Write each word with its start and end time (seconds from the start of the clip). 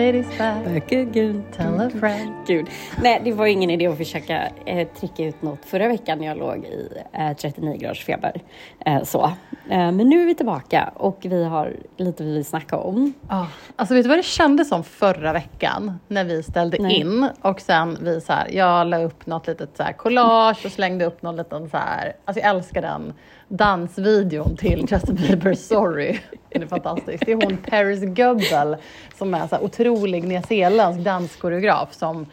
Shady's 0.00 0.38
back. 0.38 0.64
Back 0.64 0.92
again. 0.92 1.44
Tell 1.56 1.80
a 1.80 1.90
friend. 1.90 2.32
Gud. 2.46 2.66
Nej, 3.02 3.20
det 3.24 3.32
var 3.32 3.46
ingen 3.46 3.70
idé 3.70 3.86
att 3.86 3.96
försöka 3.96 4.48
eh, 4.66 4.88
trycka 4.88 5.24
ut 5.24 5.42
något 5.42 5.64
förra 5.64 5.88
veckan 5.88 6.18
när 6.18 6.26
jag 6.26 6.36
låg 6.36 6.64
i 6.64 6.88
eh, 7.12 7.36
39 7.36 7.76
graders 7.76 8.04
feber. 8.04 8.42
Eh, 8.86 9.02
så. 9.02 9.24
Eh, 9.70 9.92
men 9.92 10.08
nu 10.08 10.22
är 10.22 10.26
vi 10.26 10.34
tillbaka 10.34 10.92
och 10.94 11.18
vi 11.22 11.44
har 11.44 11.76
lite 11.96 12.24
vi 12.24 12.32
vill 12.32 12.44
snacka 12.44 12.76
om. 12.76 13.12
Ja, 13.28 13.46
alltså 13.76 13.94
vet 13.94 14.04
du 14.04 14.08
vad 14.08 14.18
det 14.18 14.22
kändes 14.22 14.68
som 14.68 14.84
förra 14.84 15.32
veckan 15.32 15.98
när 16.08 16.24
vi 16.24 16.42
ställde 16.42 16.78
Nej. 16.80 17.00
in 17.00 17.28
och 17.42 17.60
sen 17.60 17.98
vi 18.00 18.20
så 18.20 18.32
här, 18.32 18.48
jag 18.50 18.86
la 18.86 19.02
upp 19.02 19.26
något 19.26 19.46
litet 19.46 19.70
så 19.76 19.82
här 19.82 19.92
collage 19.92 20.66
och 20.66 20.72
slängde 20.72 21.04
upp 21.04 21.22
någon 21.22 21.36
liten 21.36 21.70
så 21.70 21.76
här, 21.76 22.16
alltså 22.24 22.42
jag 22.42 22.56
älskar 22.56 22.82
den 22.82 23.12
dansvideon 23.48 24.56
till 24.56 24.86
Justin 24.90 25.14
Bieber 25.14 25.54
Sorry. 25.54 26.18
Den 26.50 26.62
är 26.62 26.66
fantastisk. 26.66 27.26
Det 27.26 27.32
är 27.32 27.46
hon 27.46 27.56
Paris 27.56 28.00
Goebel 28.04 28.76
som 29.18 29.34
är 29.34 29.46
så 29.46 29.56
här 29.56 29.64
otrolig 29.64 30.24
nyzeeländsk 30.24 31.00
danskoreograf 31.00 31.92
som 31.92 32.26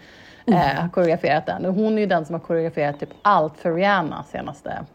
eh, 0.47 0.55
har 0.55 0.89
koreograferat 0.89 1.45
den. 1.45 1.65
Och 1.65 1.73
hon 1.73 1.97
är 1.97 1.99
ju 1.99 2.05
den 2.05 2.25
som 2.25 2.33
har 2.33 2.39
koreograferat 2.39 2.99
typ 2.99 3.09
allt 3.21 3.57
för 3.57 3.73
Rihanna 3.73 4.23
senaste 4.23 4.85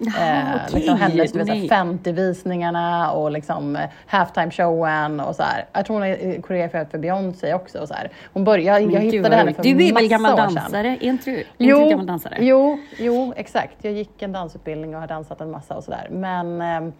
Jaha, 0.00 0.60
Eh, 0.68 0.74
liksom 0.74 0.96
hennes 0.96 1.32
du 1.32 1.38
vet, 1.38 1.46
så 1.46 1.52
här 1.52 1.84
Nej. 1.84 1.98
50-visningarna 1.98 3.10
och 3.10 3.30
liksom 3.30 3.76
eh, 3.76 3.88
halftime 4.06 4.50
showen 4.50 5.20
och 5.20 5.36
så 5.36 5.42
här. 5.42 5.64
Jag 5.72 5.86
tror 5.86 6.00
hon 6.00 6.02
har 6.02 6.42
koreograferat 6.42 6.90
för 6.90 6.98
Beyoncé 6.98 7.54
också. 7.54 7.78
Och 7.78 7.88
så 7.88 7.94
här. 7.94 8.10
Hon 8.32 8.44
började, 8.44 8.80
jag, 8.80 8.92
jag 8.92 9.00
hittade 9.00 9.36
henne 9.36 9.54
för 9.54 9.62
Du 9.62 9.88
är 9.88 9.94
väl 9.94 10.08
gammal 10.08 10.36
dansare? 10.36 10.88
Är 10.88 11.04
inte 11.04 11.30
du, 11.30 11.36
är 11.36 11.44
inte 11.58 11.90
gammal 11.90 12.06
dansare? 12.06 12.36
Jo, 12.40 12.78
jo, 12.98 13.32
exakt. 13.36 13.76
Jag 13.82 13.92
gick 13.92 14.22
en 14.22 14.32
dansutbildning 14.32 14.94
och 14.94 15.00
har 15.00 15.08
dansat 15.08 15.40
en 15.40 15.50
massa 15.50 15.74
och 15.74 15.84
sådär. 15.84 16.08
Men 16.10 16.62
eh, 16.62 16.92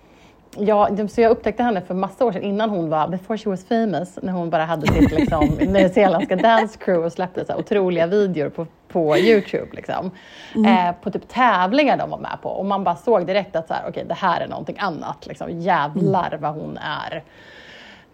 ja, 0.59 1.09
så 1.09 1.21
jag 1.21 1.31
upptäckte 1.31 1.63
henne 1.63 1.81
för 1.81 1.95
massa 1.95 2.25
år 2.25 2.33
sedan 2.33 2.43
innan 2.43 2.71
hon 2.71 2.91
var, 2.91 3.09
before 3.09 3.39
she 3.39 3.51
was 3.51 3.65
famous, 3.65 4.19
när 4.23 4.33
hon 4.33 4.51
bara 4.51 4.65
hade 4.65 4.87
sitt 4.87 5.11
liksom, 5.11 5.47
nyzeeländska 5.61 6.37
dance 6.37 6.79
crew 6.79 7.07
och 7.07 7.13
släppte 7.13 7.45
så 7.45 7.57
otroliga 7.57 8.07
videor 8.07 8.49
på, 8.49 8.67
på 8.89 9.17
Youtube. 9.19 9.69
Liksom. 9.73 10.11
Mm. 10.55 10.89
Eh, 10.89 10.95
på 11.03 11.11
typ 11.11 11.29
tävlingar 11.29 11.97
de 11.97 12.11
var 12.11 12.19
med 12.19 12.39
på. 12.43 12.49
Och 12.49 12.65
man 12.67 12.85
bara 12.85 12.97
såg 12.97 13.27
direkt 13.27 13.57
att 13.57 13.69
så 13.69 13.75
här, 13.75 13.89
okay, 13.89 14.05
det 14.05 14.15
här 14.15 14.41
är 14.41 14.49
någonting 14.49 14.77
annat. 14.79 15.27
Liksom. 15.27 15.51
Jävlar 15.61 16.29
Mm. 16.29 16.41
vad 16.41 16.53
hon 16.53 16.79
är 16.79 17.23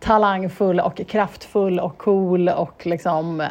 talangfull 0.01 0.81
och 0.81 1.01
kraftfull 1.09 1.81
och 1.81 1.99
cool 1.99 2.49
och 2.49 2.87
liksom, 2.87 3.41
eh, 3.41 3.47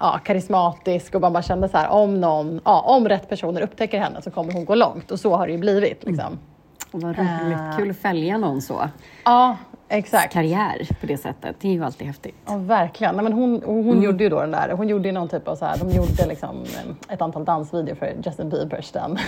ja, 0.00 0.20
karismatisk 0.24 1.14
och 1.14 1.20
man 1.20 1.32
bara 1.32 1.42
kände 1.42 1.68
så 1.68 1.76
här, 1.78 1.88
om 1.88 2.20
någon, 2.20 2.60
ja, 2.64 2.80
om 2.80 3.08
rätt 3.08 3.28
personer 3.28 3.60
upptäcker 3.60 3.98
henne 4.00 4.22
så 4.22 4.30
kommer 4.30 4.52
hon 4.52 4.64
gå 4.64 4.74
långt 4.74 5.10
och 5.10 5.20
så 5.20 5.36
har 5.36 5.46
det 5.46 5.52
ju 5.52 5.58
blivit. 5.58 6.04
Liksom. 6.04 6.38
Vad 6.94 7.18
roligt. 7.18 7.58
Eh. 7.58 7.76
Kul 7.76 7.90
att 7.90 7.96
följa 7.96 8.38
någon 8.38 8.62
så. 8.62 8.88
Ja, 9.24 9.56
exakt. 9.88 10.32
Karriär 10.32 10.88
på 11.00 11.06
det 11.06 11.16
sättet. 11.16 11.56
Det 11.60 11.68
är 11.68 11.72
ju 11.72 11.84
alltid 11.84 12.06
häftigt. 12.06 12.34
Ja, 12.46 12.56
verkligen. 12.56 13.14
Nej, 13.14 13.24
men 13.24 13.32
hon 13.32 13.62
hon 13.64 14.02
gjorde 14.02 14.24
ju 14.24 14.30
då 14.30 14.40
den 14.40 14.50
där, 14.50 14.70
hon 14.72 14.88
gjorde 14.88 15.08
ju 15.08 15.12
någon 15.12 15.28
typ 15.28 15.48
av 15.48 15.56
så 15.56 15.64
här, 15.64 15.78
de 15.78 15.90
gjorde 15.90 16.26
liksom 16.28 16.62
eh, 16.62 17.14
ett 17.14 17.22
antal 17.22 17.44
dansvideor 17.44 17.94
för 17.94 18.12
Justin 18.24 18.50
Biebers 18.50 18.90
den, 18.90 19.18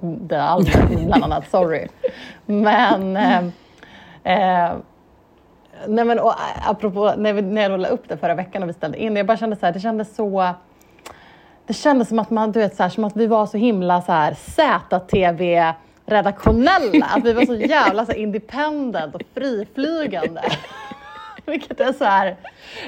det 0.00 0.42
albumet, 0.42 1.06
bland 1.06 1.24
annat 1.24 1.50
Sorry. 1.50 1.88
Men 2.46 3.16
eh, 3.16 3.44
eh, 4.24 4.72
Nej 5.86 6.04
men 6.04 6.18
och, 6.18 6.30
eh, 6.30 6.70
apropå 6.70 7.14
när, 7.16 7.32
vi, 7.32 7.42
när 7.42 7.62
jag 7.70 7.80
la 7.80 7.88
upp 7.88 8.08
det 8.08 8.16
förra 8.16 8.34
veckan 8.34 8.62
och 8.62 8.68
vi 8.68 8.72
ställde 8.72 9.02
in 9.02 9.14
det, 9.14 9.18
jag 9.18 9.26
bara 9.26 9.36
kände 9.36 9.56
så 9.56 9.66
här, 9.66 9.72
det 9.72 9.80
kändes 9.80 10.16
så 10.16 10.54
det 11.66 11.74
kändes 11.74 12.08
som 12.08 12.18
att 12.18 12.30
man, 12.30 12.52
du 12.52 12.60
vet, 12.60 12.76
så 12.76 12.82
här, 12.82 12.90
som 12.90 13.04
att 13.04 13.16
vi 13.16 13.26
var 13.26 13.46
så 13.46 13.56
himla 13.56 14.02
så 14.02 14.12
här 14.12 14.34
ZTV 14.34 15.72
redaktionella, 16.06 17.06
att 17.06 17.24
vi 17.24 17.32
var 17.32 17.46
så 17.46 17.54
jävla 17.54 18.06
så 18.06 18.12
independent 18.12 19.14
och 19.14 19.22
friflygande. 19.34 20.42
Vilket 21.46 21.80
är 21.80 21.92
så 21.92 22.04
här, 22.04 22.36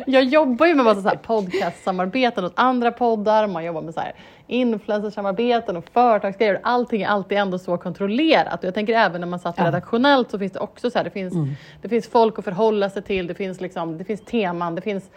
jag 0.06 0.24
jobbar 0.24 0.66
ju 0.66 0.74
med 0.74 0.84
massa 0.84 1.02
så 1.02 1.08
här 1.08 1.16
podcastsamarbeten 1.16 2.44
åt 2.44 2.52
andra 2.56 2.92
poddar, 2.92 3.46
man 3.46 3.64
jobbar 3.64 3.82
med 3.82 3.94
så 3.94 4.00
här 4.00 4.12
influencersamarbeten 4.46 5.76
och 5.76 5.84
företagsgrejer. 5.92 6.60
Allting 6.62 7.02
är 7.02 7.08
alltid 7.08 7.38
ändå 7.38 7.58
så 7.58 7.76
kontrollerat. 7.76 8.58
Och 8.58 8.64
jag 8.64 8.74
tänker 8.74 8.94
även 8.94 9.20
när 9.20 9.28
man 9.28 9.38
satt 9.38 9.60
redaktionellt 9.60 10.30
så 10.30 10.38
finns 10.38 10.52
det 10.52 10.60
också 10.60 10.90
så 10.90 10.98
här, 10.98 11.04
det 11.04 11.10
finns, 11.10 11.34
det 11.82 11.88
finns 11.88 12.08
folk 12.08 12.38
att 12.38 12.44
förhålla 12.44 12.90
sig 12.90 13.02
till, 13.02 13.26
det 13.26 13.34
finns, 13.34 13.60
liksom, 13.60 13.98
det 13.98 14.04
finns 14.04 14.20
teman, 14.20 14.74
det 14.74 14.80
finns 14.80 15.10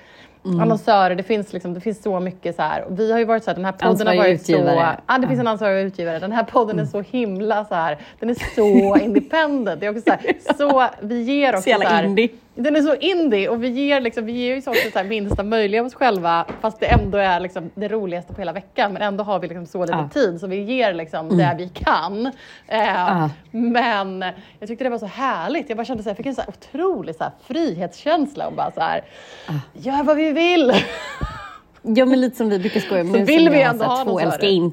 annonsörer, 0.44 1.16
det 1.16 1.24
finns, 1.24 1.54
liksom, 1.54 1.74
det 1.74 1.80
finns 1.82 2.04
så 2.04 2.20
mycket 2.20 2.56
så 2.56 2.62
här. 2.62 2.86
Vi 2.90 3.12
har 3.12 3.20
ju 3.20 3.26
varit 3.26 3.44
så 3.44 3.50
här, 3.50 3.56
den 3.56 3.66
här 3.66 3.72
podden 3.72 3.90
Ansvarig 3.92 4.18
har 4.20 4.26
varit 4.28 4.46
så... 4.46 4.52
utgivare. 4.52 4.98
Ja, 5.08 5.18
det 5.18 5.28
finns 5.28 5.40
en 5.40 5.48
ansvarig 5.48 5.86
utgivare. 5.86 6.20
Den 6.20 6.32
här 6.32 6.44
podden 6.44 6.80
är 6.80 6.86
så 6.86 7.02
himla 7.02 7.66
så 7.66 7.76
här, 7.76 7.98
den 8.20 8.30
är 8.30 8.56
så 8.56 8.98
independent. 8.98 9.80
Det 9.80 9.86
är 9.86 9.90
också 9.90 10.02
så 10.02 10.12
här, 10.12 10.34
så 10.58 10.88
vi 11.02 11.22
ger 11.22 11.50
också 11.54 11.62
Så 11.64 11.70
jävla 11.70 11.90
så 11.90 11.96
här, 11.96 12.04
indie. 12.04 12.30
den 12.56 12.76
är 12.76 12.82
så 12.82 12.96
indie 12.96 13.50
och 13.50 13.64
vi 13.64 13.68
ger, 13.70 14.02
liksom, 14.02 14.26
vi 14.26 14.32
ger 14.32 14.56
ju 14.56 14.62
så 14.62 14.70
också 14.72 14.92
så 14.94 15.00
här 15.00 15.06
minsta 15.06 15.44
möjliga 15.44 15.82
av 15.82 15.88
oss 15.88 15.94
själva 15.94 16.46
fast 16.62 16.80
det 16.80 16.86
ändå 16.86 17.18
är 17.18 17.40
liksom 17.40 17.70
det 17.76 17.88
roligaste 17.88 18.34
på 18.34 18.42
hela 18.42 18.54
veckan. 18.54 18.94
Men 18.94 19.02
ändå 19.02 19.24
har 19.24 19.40
vi 19.40 19.48
liksom 19.48 19.66
så 19.66 19.82
lite 19.86 19.94
Ja. 19.98 20.10
tid 20.14 20.40
så 20.40 20.48
vi 20.48 20.64
ger 20.64 20.94
liksom 20.94 21.38
det 21.38 21.56
vi 21.58 21.70
kan. 21.70 22.26
Eh, 22.68 22.82
Ja. 22.88 23.30
Men 23.52 24.22
jag 24.60 24.68
tyckte 24.68 24.84
det 24.84 24.90
var 24.90 24.98
så 24.98 25.06
härligt. 25.06 25.70
Jag 25.70 25.78
bara 25.78 25.86
kände 25.86 26.04
så 26.04 26.10
här, 26.10 26.12
jag 26.12 26.18
fick 26.18 26.26
en 26.26 26.36
så 26.36 26.42
otrolig 26.48 27.16
så 27.16 27.24
frihetskänsla 27.48 28.48
och 28.48 28.54
bara 28.54 28.72
så 28.72 28.82
här, 28.82 29.02
gör 29.74 30.04
vad 30.04 30.18
vi 30.18 30.31
vill. 30.34 30.72
Ja, 31.84 32.06
men 32.06 32.22
lite 32.22 32.38
som 32.38 32.50
vi 32.50 32.60
brukar 32.60 32.80
skoja 32.80 33.04
med. 33.04 33.12
Så 33.14 33.18
som 33.18 33.26
vill 33.26 33.50
vi 33.50 33.62
ändå 33.62 33.86
ha 33.86 34.04
två 34.04 34.20
älskar 34.20 34.42
här. 34.42 34.50
in. 34.54 34.72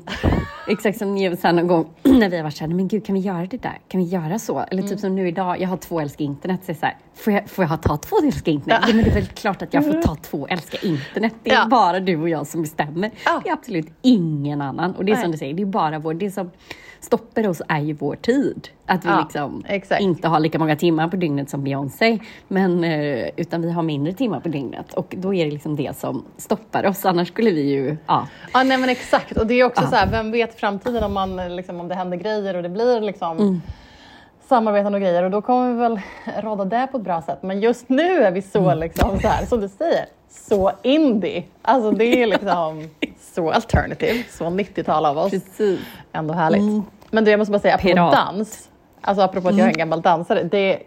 Exakt 0.68 0.98
som 0.98 1.14
ni 1.14 1.36
sa 1.36 1.52
någon 1.52 1.66
gång 1.66 1.88
när 2.02 2.28
vi 2.28 2.36
har 2.36 2.42
varit 2.44 2.56
såhär, 2.56 2.72
men 2.74 2.88
gud 2.88 3.06
kan 3.06 3.14
vi 3.14 3.20
göra 3.20 3.46
det 3.46 3.56
där? 3.62 3.78
Kan 3.88 4.00
vi 4.00 4.06
göra 4.06 4.38
så? 4.38 4.58
Eller 4.60 4.82
Mm. 4.82 4.88
typ 4.90 5.00
som 5.00 5.14
nu 5.16 5.28
idag, 5.28 5.60
jag 5.60 5.68
har 5.68 5.76
två 5.76 6.00
älskar 6.00 6.24
internet. 6.24 6.60
Så 6.66 6.72
är 6.72 6.76
så 6.76 6.86
här, 6.86 6.96
får, 7.14 7.32
jag, 7.32 7.50
får 7.50 7.64
jag 7.64 7.82
ta 7.82 7.96
två 7.96 8.16
älskar 8.24 8.52
internet? 8.52 8.82
Ja. 8.88 8.94
men 8.94 9.04
det 9.04 9.10
är 9.10 9.14
väl 9.14 9.26
klart 9.26 9.62
att 9.62 9.74
jag 9.74 9.84
får 9.84 10.02
ta 10.02 10.14
två 10.14 10.46
älskar 10.46 10.84
internet. 10.84 11.34
Det 11.42 11.50
är 11.50 11.54
Ja. 11.54 11.66
bara 11.66 12.00
du 12.00 12.16
och 12.16 12.28
jag 12.28 12.46
som 12.46 12.62
bestämmer. 12.62 13.10
Ja. 13.24 13.40
Det 13.44 13.48
är 13.50 13.52
absolut 13.52 13.88
ingen 14.02 14.60
annan. 14.62 14.94
Och 14.94 15.04
det 15.04 15.12
är 15.12 15.16
som 15.16 15.22
Nej. 15.22 15.32
du 15.32 15.38
säger, 15.38 15.54
det 15.54 15.62
är 15.62 15.66
bara 15.66 15.98
vår, 15.98 16.14
det 16.14 16.30
som 16.30 16.50
stoppar 17.00 17.48
oss 17.48 17.62
är 17.68 17.80
ju 17.80 17.92
vår 17.92 18.14
tid. 18.16 18.68
Att 18.86 19.04
vi 19.04 19.08
Ja, 19.08 19.20
liksom 19.20 19.64
exakt. 19.68 20.00
inte 20.00 20.28
har 20.28 20.40
lika 20.40 20.58
många 20.58 20.76
timmar 20.76 21.08
på 21.08 21.16
dygnet 21.16 21.50
som 21.50 21.64
Beyoncé, 21.64 22.18
men, 22.48 22.84
eh, 22.84 23.28
utan 23.36 23.62
vi 23.62 23.70
har 23.72 23.82
mindre 23.82 24.12
timmar 24.12 24.40
på 24.40 24.48
dygnet. 24.48 24.94
Och 24.94 25.14
då 25.18 25.34
är 25.34 25.44
det 25.44 25.50
liksom 25.50 25.76
det 25.76 25.96
som 25.96 26.24
stoppar 26.36 26.86
oss. 26.86 27.04
Annars 27.04 27.28
skulle 27.28 27.50
vi 27.50 27.62
ju, 27.70 27.96
ja, 28.06 28.26
Ja, 28.52 28.62
nej 28.62 28.78
men 28.78 28.88
exakt. 28.88 29.36
Och 29.36 29.46
det 29.46 29.54
är 29.54 29.64
också 29.64 29.82
Ja. 29.84 29.88
så 29.90 29.96
här, 29.96 30.10
vem 30.10 30.30
vet 30.30 30.60
framtiden 30.60 31.04
om, 31.04 31.12
man, 31.14 31.38
eh, 31.38 31.50
liksom, 31.50 31.80
om 31.80 31.88
det 31.88 31.94
händer 31.94 32.16
grejer 32.16 32.56
och 32.56 32.62
det 32.62 32.68
blir 32.68 33.00
liksom 33.00 33.38
Mm. 33.38 33.60
samarbeten 34.48 34.94
och 34.94 35.00
grejer 35.00 35.22
och 35.22 35.30
då 35.30 35.42
kommer 35.42 35.72
vi 35.72 35.78
väl 35.78 36.00
råda 36.42 36.64
det 36.64 36.86
på 36.92 36.96
ett 36.98 37.04
bra 37.04 37.22
sätt. 37.22 37.38
Men 37.42 37.60
just 37.60 37.88
nu 37.88 38.02
är 38.24 38.30
vi 38.30 38.42
så, 38.42 38.58
Mm. 38.64 38.78
liksom, 38.78 39.18
så 39.20 39.28
här, 39.28 39.46
som 39.46 39.60
du 39.60 39.68
säger, 39.68 40.04
så 40.48 40.72
indie. 40.82 41.44
Alltså 41.62 41.90
det 41.90 42.22
är 42.22 42.26
liksom 42.26 42.88
så 43.34 43.50
alternative, 43.50 44.24
så 44.30 44.44
90-tal 44.44 45.06
av 45.06 45.18
oss. 45.18 45.30
precis. 45.30 45.80
Ändå 46.12 46.34
härligt. 46.34 46.84
Men 47.10 47.24
du, 47.24 47.30
jag 47.30 47.38
måste 47.38 47.52
bara 47.52 47.58
säga, 47.58 47.74
apropå 47.74 47.94
Pirat. 47.94 48.12
dans, 48.12 48.68
alltså 49.00 49.22
apropå 49.24 49.48
att 49.48 49.56
jag 49.56 49.64
är 49.66 49.70
en 49.72 49.78
gammal 49.78 50.02
dansare, 50.02 50.42
det, 50.42 50.78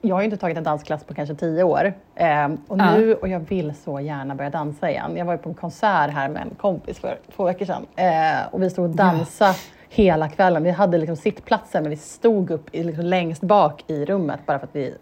jag 0.00 0.14
har 0.16 0.20
ju 0.20 0.24
inte 0.24 0.36
tagit 0.36 0.56
en 0.56 0.64
dansklass 0.64 1.04
på 1.04 1.14
kanske 1.14 1.34
tio 1.34 1.62
år. 1.62 1.92
Ehm, 2.14 2.58
och 2.68 2.78
Ja. 2.78 2.94
nu, 2.96 3.14
och 3.14 3.28
jag 3.28 3.40
vill 3.40 3.74
så 3.84 4.00
gärna 4.00 4.34
börja 4.34 4.50
dansa 4.50 4.90
igen. 4.90 5.16
Jag 5.16 5.24
var 5.24 5.32
ju 5.32 5.38
på 5.38 5.48
en 5.48 5.54
konsert 5.54 6.10
här 6.10 6.28
med 6.28 6.42
en 6.42 6.50
kompis 6.54 6.98
för 6.98 7.18
två 7.36 7.44
veckor 7.44 7.64
sedan. 7.66 7.86
Eh, 7.96 8.46
och 8.50 8.62
vi 8.62 8.70
stod 8.70 8.84
och 8.84 8.90
dansade 8.90 9.54
hela 9.88 10.28
kvällen. 10.28 10.62
Vi 10.62 10.70
hade 10.70 10.98
liksom 10.98 11.16
sittplatser 11.16 11.80
men 11.80 11.90
vi 11.90 11.96
stod 11.96 12.50
upp 12.50 12.68
i, 12.74 12.84
liksom 12.84 13.04
längst 13.04 13.42
bak 13.42 13.84
i 13.86 14.04
rummet 14.04 14.40
bara 14.46 14.58
för 14.58 14.66
att 14.66 14.76
vi 14.76 14.94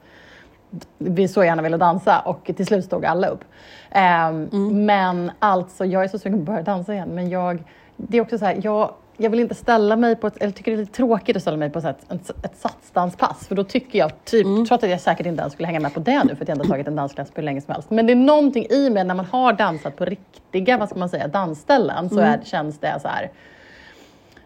vi 0.99 1.29
så 1.29 1.45
gärna 1.45 1.63
ville 1.63 1.77
dansa 1.77 2.21
och 2.21 2.51
till 2.57 2.67
slut 2.67 2.85
stod 2.85 3.05
alla 3.05 3.27
upp. 3.29 3.45
Ehm, 3.91 4.49
Men 4.87 5.31
alltså, 5.39 5.85
jag 5.85 6.05
är 6.05 6.09
så 6.09 6.19
sugen 6.19 6.39
på 6.39 6.43
att 6.43 6.47
börja 6.47 6.63
dansa 6.63 6.95
igen. 6.95 7.09
Men 7.09 7.31
jag, 7.31 7.63
det 7.97 8.19
är 8.19 8.23
också 8.23 8.39
så 8.39 8.45
här, 8.45 8.61
jag, 8.63 8.95
jag 9.17 9.31
vill 9.31 9.41
inte 9.41 9.55
ställa 9.55 9.97
mig 9.97 10.17
på 10.17 10.27
ett, 10.27 10.37
eller 10.37 10.53
tycker 10.53 10.71
det 10.71 10.77
är 10.77 10.81
lite 10.81 10.93
tråkigt 10.93 11.37
att 11.37 11.43
ställa 11.43 11.57
mig 11.57 11.71
på 11.71 11.79
ett, 11.79 12.13
ett, 12.13 12.45
ett 12.45 12.57
satsdanspass. 12.57 13.49
För 13.49 13.55
då 13.55 13.65
tycker 13.65 13.99
jag, 13.99 14.25
typ, 14.25 14.47
trots 14.69 14.85
att 14.85 14.91
jag 14.91 15.01
säkert 15.01 15.27
inte 15.27 15.41
ens 15.41 15.53
skulle 15.53 15.67
hänga 15.67 15.81
med 15.81 15.95
på 15.95 16.01
det 16.01 16.25
nu 16.25 16.35
för 16.35 16.45
att 16.45 16.49
jag 16.49 16.51
ändå 16.51 16.65
har 16.65 16.71
tagit 16.71 16.89
en 16.89 16.97
dansklass 16.97 17.31
på 17.31 17.41
hur 17.41 17.45
länge 17.45 17.61
som 17.61 17.75
helst. 17.75 17.91
Men 17.91 18.07
det 18.07 18.13
är 18.13 18.17
någonting 18.17 18.67
i 18.71 18.91
mig 18.91 19.05
när 19.05 19.15
man 19.15 19.27
har 19.27 19.53
dansat 19.53 19.97
på 19.97 20.05
riktiga, 20.05 20.79
vad 20.79 20.89
ska 20.89 20.99
man 20.99 21.09
säga, 21.09 21.29
dansställen 21.29 22.11
så 22.11 22.19
är, 22.19 22.41
känns 22.45 22.79
det 22.79 22.99
så 23.03 23.09
här 23.09 23.31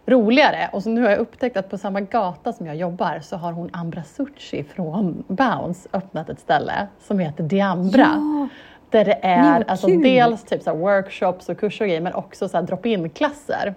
roligare. 0.06 0.70
Och 0.72 0.82
så 0.82 0.90
nu 0.90 1.02
har 1.02 1.10
jag 1.10 1.18
upptäckt 1.18 1.56
att 1.56 1.70
på 1.70 1.78
samma 1.78 2.00
gata 2.00 2.52
som 2.52 2.66
jag 2.66 2.76
jobbar 2.76 3.20
så 3.22 3.36
har 3.36 3.52
hon 3.52 3.70
Ambra 3.72 4.02
Succi 4.02 4.64
från 4.64 5.24
Bounce 5.28 5.88
öppnat 5.92 6.28
ett 6.30 6.40
ställe 6.40 6.86
som 7.06 7.18
heter 7.18 7.44
Diambra. 7.44 8.00
Ja. 8.00 8.48
Där 8.90 9.04
det 9.04 9.18
Nej, 9.22 9.32
är 9.36 9.52
vad 9.58 9.70
alltså 9.70 9.86
dels 9.86 10.42
typ 10.44 10.62
så 10.62 10.74
workshops 10.74 11.48
och 11.48 11.58
kurser 11.58 11.84
och 11.84 11.88
grejer 11.88 12.00
men 12.00 12.14
också 12.14 12.48
så 12.48 12.60
drop-in 12.60 13.10
klasser. 13.10 13.74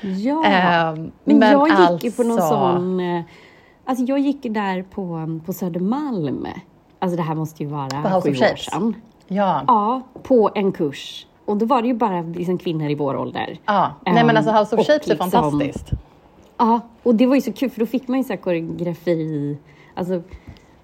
Ja, 0.00 0.44
Ehm, 0.44 1.12
men, 1.24 1.38
men 1.38 1.52
jag 1.52 1.68
gick 1.92 2.04
ju 2.04 2.12
på 2.12 2.22
någon 2.22 2.32
alltså- 2.38 2.54
sån... 2.54 3.00
eh, 3.00 3.22
Alltså 3.84 4.04
jag 4.04 4.18
gick 4.18 4.42
där 4.42 4.82
på, 4.82 5.38
på 5.46 5.52
Södermalm 5.52 6.46
alltså 6.98 7.16
det 7.16 7.22
här 7.22 7.34
måste 7.34 7.62
ju 7.62 7.68
vara 7.68 7.88
På 7.88 8.08
House 8.08 8.28
sju 8.28 8.34
of 8.44 8.52
år 8.52 8.56
sedan. 8.56 8.94
Ja. 9.28 9.62
Ja, 9.66 10.02
på 10.22 10.50
en 10.54 10.72
kurs. 10.72 11.26
Och 11.48 11.56
då 11.56 11.66
var 11.66 11.82
det 11.82 11.88
ju 11.88 11.94
bara 11.94 12.22
liksom 12.22 12.58
kvinnor 12.58 12.90
i 12.90 12.94
vår 12.94 13.16
ålder. 13.16 13.58
ja. 13.66 13.94
Nej 14.06 14.24
men 14.24 14.36
alltså 14.36 14.52
House 14.52 14.76
of 14.76 14.86
Shapes 14.86 15.06
är 15.06 15.10
liksom- 15.10 15.30
fantastiskt. 15.30 15.90
Ja, 16.58 16.80
och 17.02 17.14
det 17.14 17.26
var 17.26 17.34
ju 17.34 17.40
så 17.40 17.52
kul 17.52 17.70
för 17.70 17.80
då 17.80 17.86
fick 17.86 18.08
man 18.08 18.18
ju 18.18 18.24
så 18.24 18.32
här 18.32 18.40
koreografi, 18.40 19.58
alltså 19.94 20.22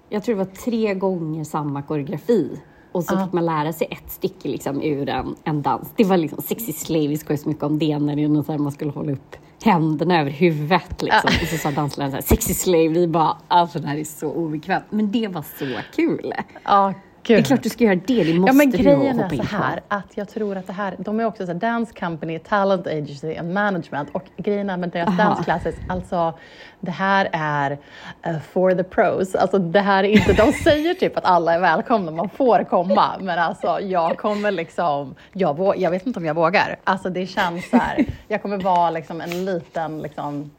jag 0.09 0.23
tror 0.23 0.35
det 0.35 0.43
var 0.43 0.51
tre 0.51 0.93
gånger 0.93 1.43
samma 1.43 1.81
koreografi. 1.81 2.59
Och 2.91 3.03
så 3.03 3.17
fick 3.17 3.33
man 3.33 3.45
lära 3.45 3.73
sig 3.73 3.87
ett 3.91 4.11
stycke 4.11 4.47
liksom 4.49 4.81
ur 4.81 5.09
en, 5.09 5.35
en 5.43 5.61
dans. 5.61 5.93
Det 5.95 6.03
var 6.03 6.17
liksom 6.17 6.41
Sexy 6.41 6.73
Slave, 6.73 7.07
vi 7.07 7.17
skojade 7.17 7.43
så 7.43 7.49
mycket 7.49 7.63
om 7.63 7.79
det 7.79 7.99
när 7.99 8.15
det 8.15 8.43
så 8.43 8.51
här, 8.51 8.59
man 8.59 8.71
skulle 8.71 8.91
hålla 8.91 9.11
upp 9.11 9.35
händerna 9.63 10.19
över 10.21 10.31
huvudet. 10.31 11.01
Liksom. 11.01 11.29
Och 11.41 11.47
så 11.47 11.57
sa 11.57 11.71
dansläraren 11.71 12.11
så 12.11 12.15
här, 12.15 12.23
Sexy 12.23 12.53
Slave, 12.53 12.87
vi 12.87 13.07
bara, 13.07 13.37
alltså 13.47 13.79
det 13.79 13.87
här 13.87 13.97
är 13.97 14.03
så 14.03 14.31
obekvämt. 14.31 14.83
Men 14.89 15.11
det 15.11 15.27
var 15.27 15.45
så 15.59 15.65
kul. 15.95 16.33
Ja, 16.63 16.93
gud. 17.27 17.37
Det 17.37 17.41
är 17.41 17.43
klart 17.43 17.63
du 17.63 17.69
ska 17.69 17.83
göra 17.83 17.95
det, 17.95 18.23
det 18.23 18.33
måste 18.33 18.49
Ja 18.49 18.53
men 18.53 18.71
grejen 18.71 19.19
är 19.19 19.29
så 19.29 19.43
här 19.43 19.81
att 19.87 20.17
jag 20.17 20.29
tror 20.29 20.57
att 20.57 20.67
det 20.67 20.73
här, 20.73 20.95
de 20.97 21.19
är 21.19 21.25
också 21.25 21.45
så 21.45 21.51
här 21.51 21.59
Dance 21.59 21.93
Company, 21.99 22.39
Talent 22.39 22.87
Agency 22.87 23.35
and 23.35 23.53
Management 23.53 24.09
och 24.11 24.23
grejen 24.37 24.69
är 24.69 24.77
med 24.77 24.89
deras 24.89 25.19
Aha. 25.19 25.43
classes, 25.43 25.75
alltså 25.89 26.33
det 26.79 26.91
här 26.91 27.29
är 27.31 27.77
eh, 28.21 28.39
for 28.51 28.71
the 28.71 28.83
pros. 28.83 29.35
Alltså 29.35 29.57
det 29.59 29.79
här 29.79 30.03
är 30.03 30.07
inte, 30.07 30.33
de 30.33 30.53
säger 30.53 30.93
typ 30.93 31.17
att 31.17 31.25
alla 31.25 31.53
är 31.53 31.59
välkomna, 31.59 32.11
man 32.11 32.29
får 32.29 32.63
komma 32.63 33.11
men 33.19 33.39
alltså 33.39 33.79
jag 33.81 34.17
kommer 34.17 34.51
liksom, 34.51 35.15
jag, 35.33 35.73
jag 35.77 35.91
vet 35.91 36.07
inte 36.07 36.19
om 36.19 36.25
jag 36.25 36.35
vågar. 36.35 36.75
Alltså 36.83 37.09
det 37.09 37.27
känns 37.27 37.69
så 37.69 37.77
här, 37.77 38.05
jag 38.27 38.41
kommer 38.41 38.57
vara 38.57 38.89
liksom 38.89 39.21
en 39.21 39.45
liten 39.45 40.01
liksom 40.01 40.51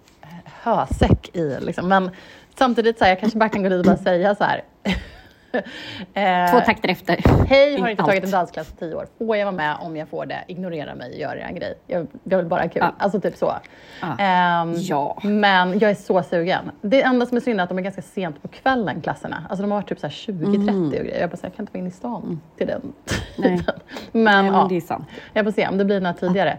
hösäck 0.62 1.36
i 1.36 1.56
liksom, 1.60 1.88
men 1.88 2.10
samtidigt 2.58 2.98
så 2.98 3.04
här, 3.04 3.10
jag 3.10 3.20
kanske 3.20 3.38
bara 3.38 3.48
kan 3.48 3.62
gå 3.62 3.68
dit 3.68 3.78
och 3.78 3.84
bara 3.84 3.96
säga 3.96 4.34
så 4.34 4.44
här 4.44 4.62
Två 6.52 6.60
takter 6.60 6.88
efter. 6.88 7.16
Hej, 7.48 7.80
har 7.80 7.88
inte 7.88 8.02
Allt. 8.02 8.10
tagit 8.10 8.24
en 8.24 8.30
dansklass 8.30 8.70
på 8.70 8.76
tio 8.76 8.94
år. 8.94 9.06
Får 9.18 9.36
jag 9.36 9.46
vara 9.46 9.56
med 9.56 9.76
om 9.80 9.96
jag 9.96 10.08
får 10.08 10.26
det? 10.26 10.44
Ignorera 10.48 10.94
mig, 10.94 11.20
gör 11.20 11.36
er 11.36 11.52
grej. 11.52 11.74
Jag, 11.86 12.06
jag 12.24 12.38
vill 12.38 12.46
bara 12.46 12.60
ha 12.62 12.68
kul. 12.68 12.82
Ja. 12.84 12.94
Alltså 12.98 13.20
typ 13.20 13.36
så. 13.36 13.52
Ja. 14.00 14.16
Ehm, 14.18 14.72
Ja. 14.76 15.18
Men 15.22 15.78
jag 15.78 15.90
är 15.90 15.94
så 15.94 16.22
sugen. 16.22 16.70
Det 16.80 17.02
enda 17.02 17.26
som 17.26 17.36
är 17.36 17.40
synd 17.40 17.60
är 17.60 17.64
att 17.64 17.68
de 17.68 17.78
är 17.78 17.82
ganska 17.82 18.02
sent 18.02 18.42
på 18.42 18.48
kvällen, 18.48 19.00
klasserna. 19.00 19.46
Alltså 19.48 19.62
de 19.62 19.70
har 19.70 19.78
varit 19.78 19.88
typ 19.88 20.00
så 20.00 20.06
här 20.06 20.14
20-30 20.14 20.86
och 20.98 21.04
grejer. 21.04 21.20
Jag 21.20 21.30
bara, 21.30 21.38
jag 21.42 21.56
kan 21.56 21.62
inte 21.62 21.72
vara 21.72 21.78
inne 21.78 21.88
i 21.88 21.92
stan 21.92 22.40
till 22.58 22.66
den 22.66 22.80
Mm. 23.38 23.50
Nej. 23.50 23.58
tiden. 23.58 23.74
Men, 24.12 24.24
Nej, 24.24 24.46
ja, 24.46 24.52
men 24.60 24.68
det 24.68 24.76
är 24.76 24.80
sant. 24.80 25.08
jag 25.32 25.44
får 25.44 25.52
se 25.52 25.68
om 25.68 25.78
det 25.78 25.84
blir 25.84 26.00
något 26.00 26.20
tidigare. 26.20 26.58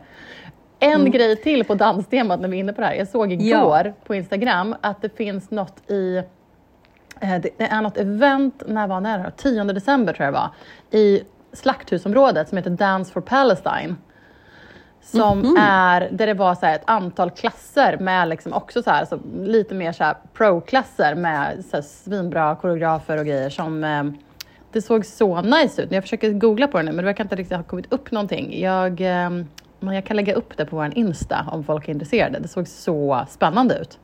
En 0.79 1.11
grej 1.11 1.35
till 1.35 1.63
på 1.63 1.75
danstemat 1.75 2.39
när 2.39 2.49
vi 2.49 2.57
är 2.57 2.59
inne 2.59 2.73
på 2.73 2.81
det 2.81 2.88
här. 2.88 2.94
Jag 2.94 3.07
såg 3.07 3.31
igår 3.31 3.81
Ja. 3.85 3.91
på 4.05 4.15
Instagram 4.15 4.75
att 4.81 5.01
det 5.01 5.17
finns 5.17 5.51
något 5.51 5.91
i 5.91 6.17
Eh, 6.17 6.23
Det 7.21 7.49
det 7.57 7.63
är 7.63 7.81
något 7.81 7.97
event, 7.97 8.63
när 8.67 8.87
var 8.87 9.01
det? 9.01 9.31
10 9.37 9.63
december 9.63 10.13
tror 10.13 10.25
jag 10.25 10.33
det 10.33 10.39
var, 10.39 10.49
i 10.99 11.23
Slakthusområdet 11.53 12.49
som 12.49 12.57
heter 12.57 12.69
Dance 12.69 13.13
for 13.13 13.21
Palestine. 13.21 13.95
Som 15.01 15.39
Mhm. 15.39 15.57
är, 15.59 16.09
där 16.11 16.27
det 16.27 16.33
var 16.33 16.55
så 16.55 16.65
ett 16.65 16.81
antal 16.85 17.29
klasser 17.31 17.97
med 17.99 18.27
liksom 18.29 18.53
också 18.53 18.83
så 18.83 18.91
här, 18.91 19.05
så 19.05 19.19
lite 19.43 19.75
mer 19.75 19.91
så 19.91 20.13
pro-klasser 20.33 21.15
med 21.15 21.65
så 21.65 21.77
här 21.77 21.81
svinbra 21.81 22.55
koreografer 22.55 23.17
och 23.19 23.25
grejer 23.25 23.49
som 23.49 23.83
eh, 23.83 24.03
det 24.71 24.81
såg 24.81 25.05
så 25.05 25.41
nice 25.41 25.81
ut. 25.81 25.91
Jag 25.91 26.03
försöker 26.03 26.31
googla 26.31 26.67
på 26.67 26.77
det 26.77 26.83
nu 26.83 26.91
men 26.91 26.97
det 26.97 27.03
verkar 27.03 27.23
inte 27.23 27.35
riktigt 27.35 27.57
ha 27.57 27.63
kommit 27.63 27.93
upp 27.93 28.11
någonting. 28.11 28.59
Jag, 28.61 29.01
eh, 29.01 29.29
jag 29.79 30.05
kan 30.05 30.15
lägga 30.17 30.33
upp 30.33 30.57
det 30.57 30.65
på 30.65 30.75
vår 30.75 30.91
Insta 30.97 31.45
om 31.51 31.63
folk 31.63 31.87
är 31.87 31.91
intresserade. 31.91 32.39
Det 32.39 32.47
såg 32.47 32.67
så 32.67 33.25
spännande 33.29 33.75
ut. 33.75 33.99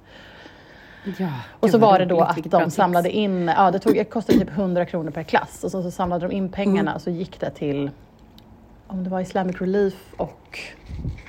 Ja, 1.18 1.30
Och 1.60 1.70
så 1.70 1.78
var 1.78 2.00
det 2.00 2.06
då 2.06 2.22
att 2.22 2.36
de 2.36 2.64
tips. 2.64 2.76
samlade 2.76 3.12
in, 3.12 3.48
ja 3.58 3.72
det, 3.72 3.80
tog, 3.80 3.94
det 3.96 4.04
kostade 4.04 4.40
typ 4.40 4.50
100 4.50 4.86
kronor 4.86 5.12
per 5.12 5.24
klass 5.24 5.64
och 5.64 5.72
så, 5.72 5.84
så 5.84 5.92
samlade 5.92 6.28
de 6.28 6.36
in 6.36 6.50
pengarna 6.50 6.82
Mm. 6.82 6.96
och 6.96 7.02
så 7.02 7.10
gick 7.10 7.40
det 7.40 7.50
till, 7.50 7.92
om 8.88 9.04
det 9.04 9.10
var 9.10 9.20
Islamic 9.22 9.62
Relief 9.62 9.94
och 10.18 10.60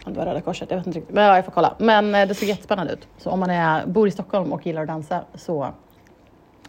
om 0.04 0.12
det 0.12 0.18
var 0.18 0.26
Röda 0.26 0.40
Korset, 0.40 0.70
jag 0.70 0.78
vet 0.78 0.86
inte 0.86 0.98
riktigt. 0.98 1.14
Men 1.14 1.24
ja, 1.24 1.36
jag 1.36 1.44
får 1.44 1.52
kolla. 1.52 1.74
Men 1.78 2.14
eh, 2.14 2.28
det 2.28 2.34
såg 2.34 2.48
jättespännande 2.48 2.92
ut. 2.92 3.08
Så 3.18 3.30
om 3.30 3.40
man 3.40 3.50
är, 3.50 3.86
bor 3.86 4.08
i 4.08 4.10
Stockholm 4.10 4.52
och 4.52 4.66
gillar 4.66 4.82
att 4.82 4.88
dansa 4.88 5.24
så 5.34 5.64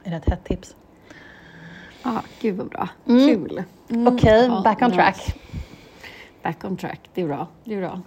är 0.04 0.10
det 0.12 0.16
ett 0.16 0.30
hett 0.30 0.44
tips. 0.44 0.75
Ja, 2.04 2.22
gud 2.42 2.56
vad 2.57 2.68
bra. 2.69 2.88
Mm. 3.07 3.28
Kul. 3.28 3.63
Mm, 3.90 4.16
Okej, 4.16 4.46
ja, 4.46 4.62
back 4.63 4.81
on 4.81 4.92
track. 4.92 5.36
Back 6.44 6.63
on 6.63 6.78
track, 6.78 7.00
det 7.13 7.22
är 7.22 7.28
bra. 7.28 7.48
Det 7.63 7.74
är 7.75 7.80
bra. 7.81 8.02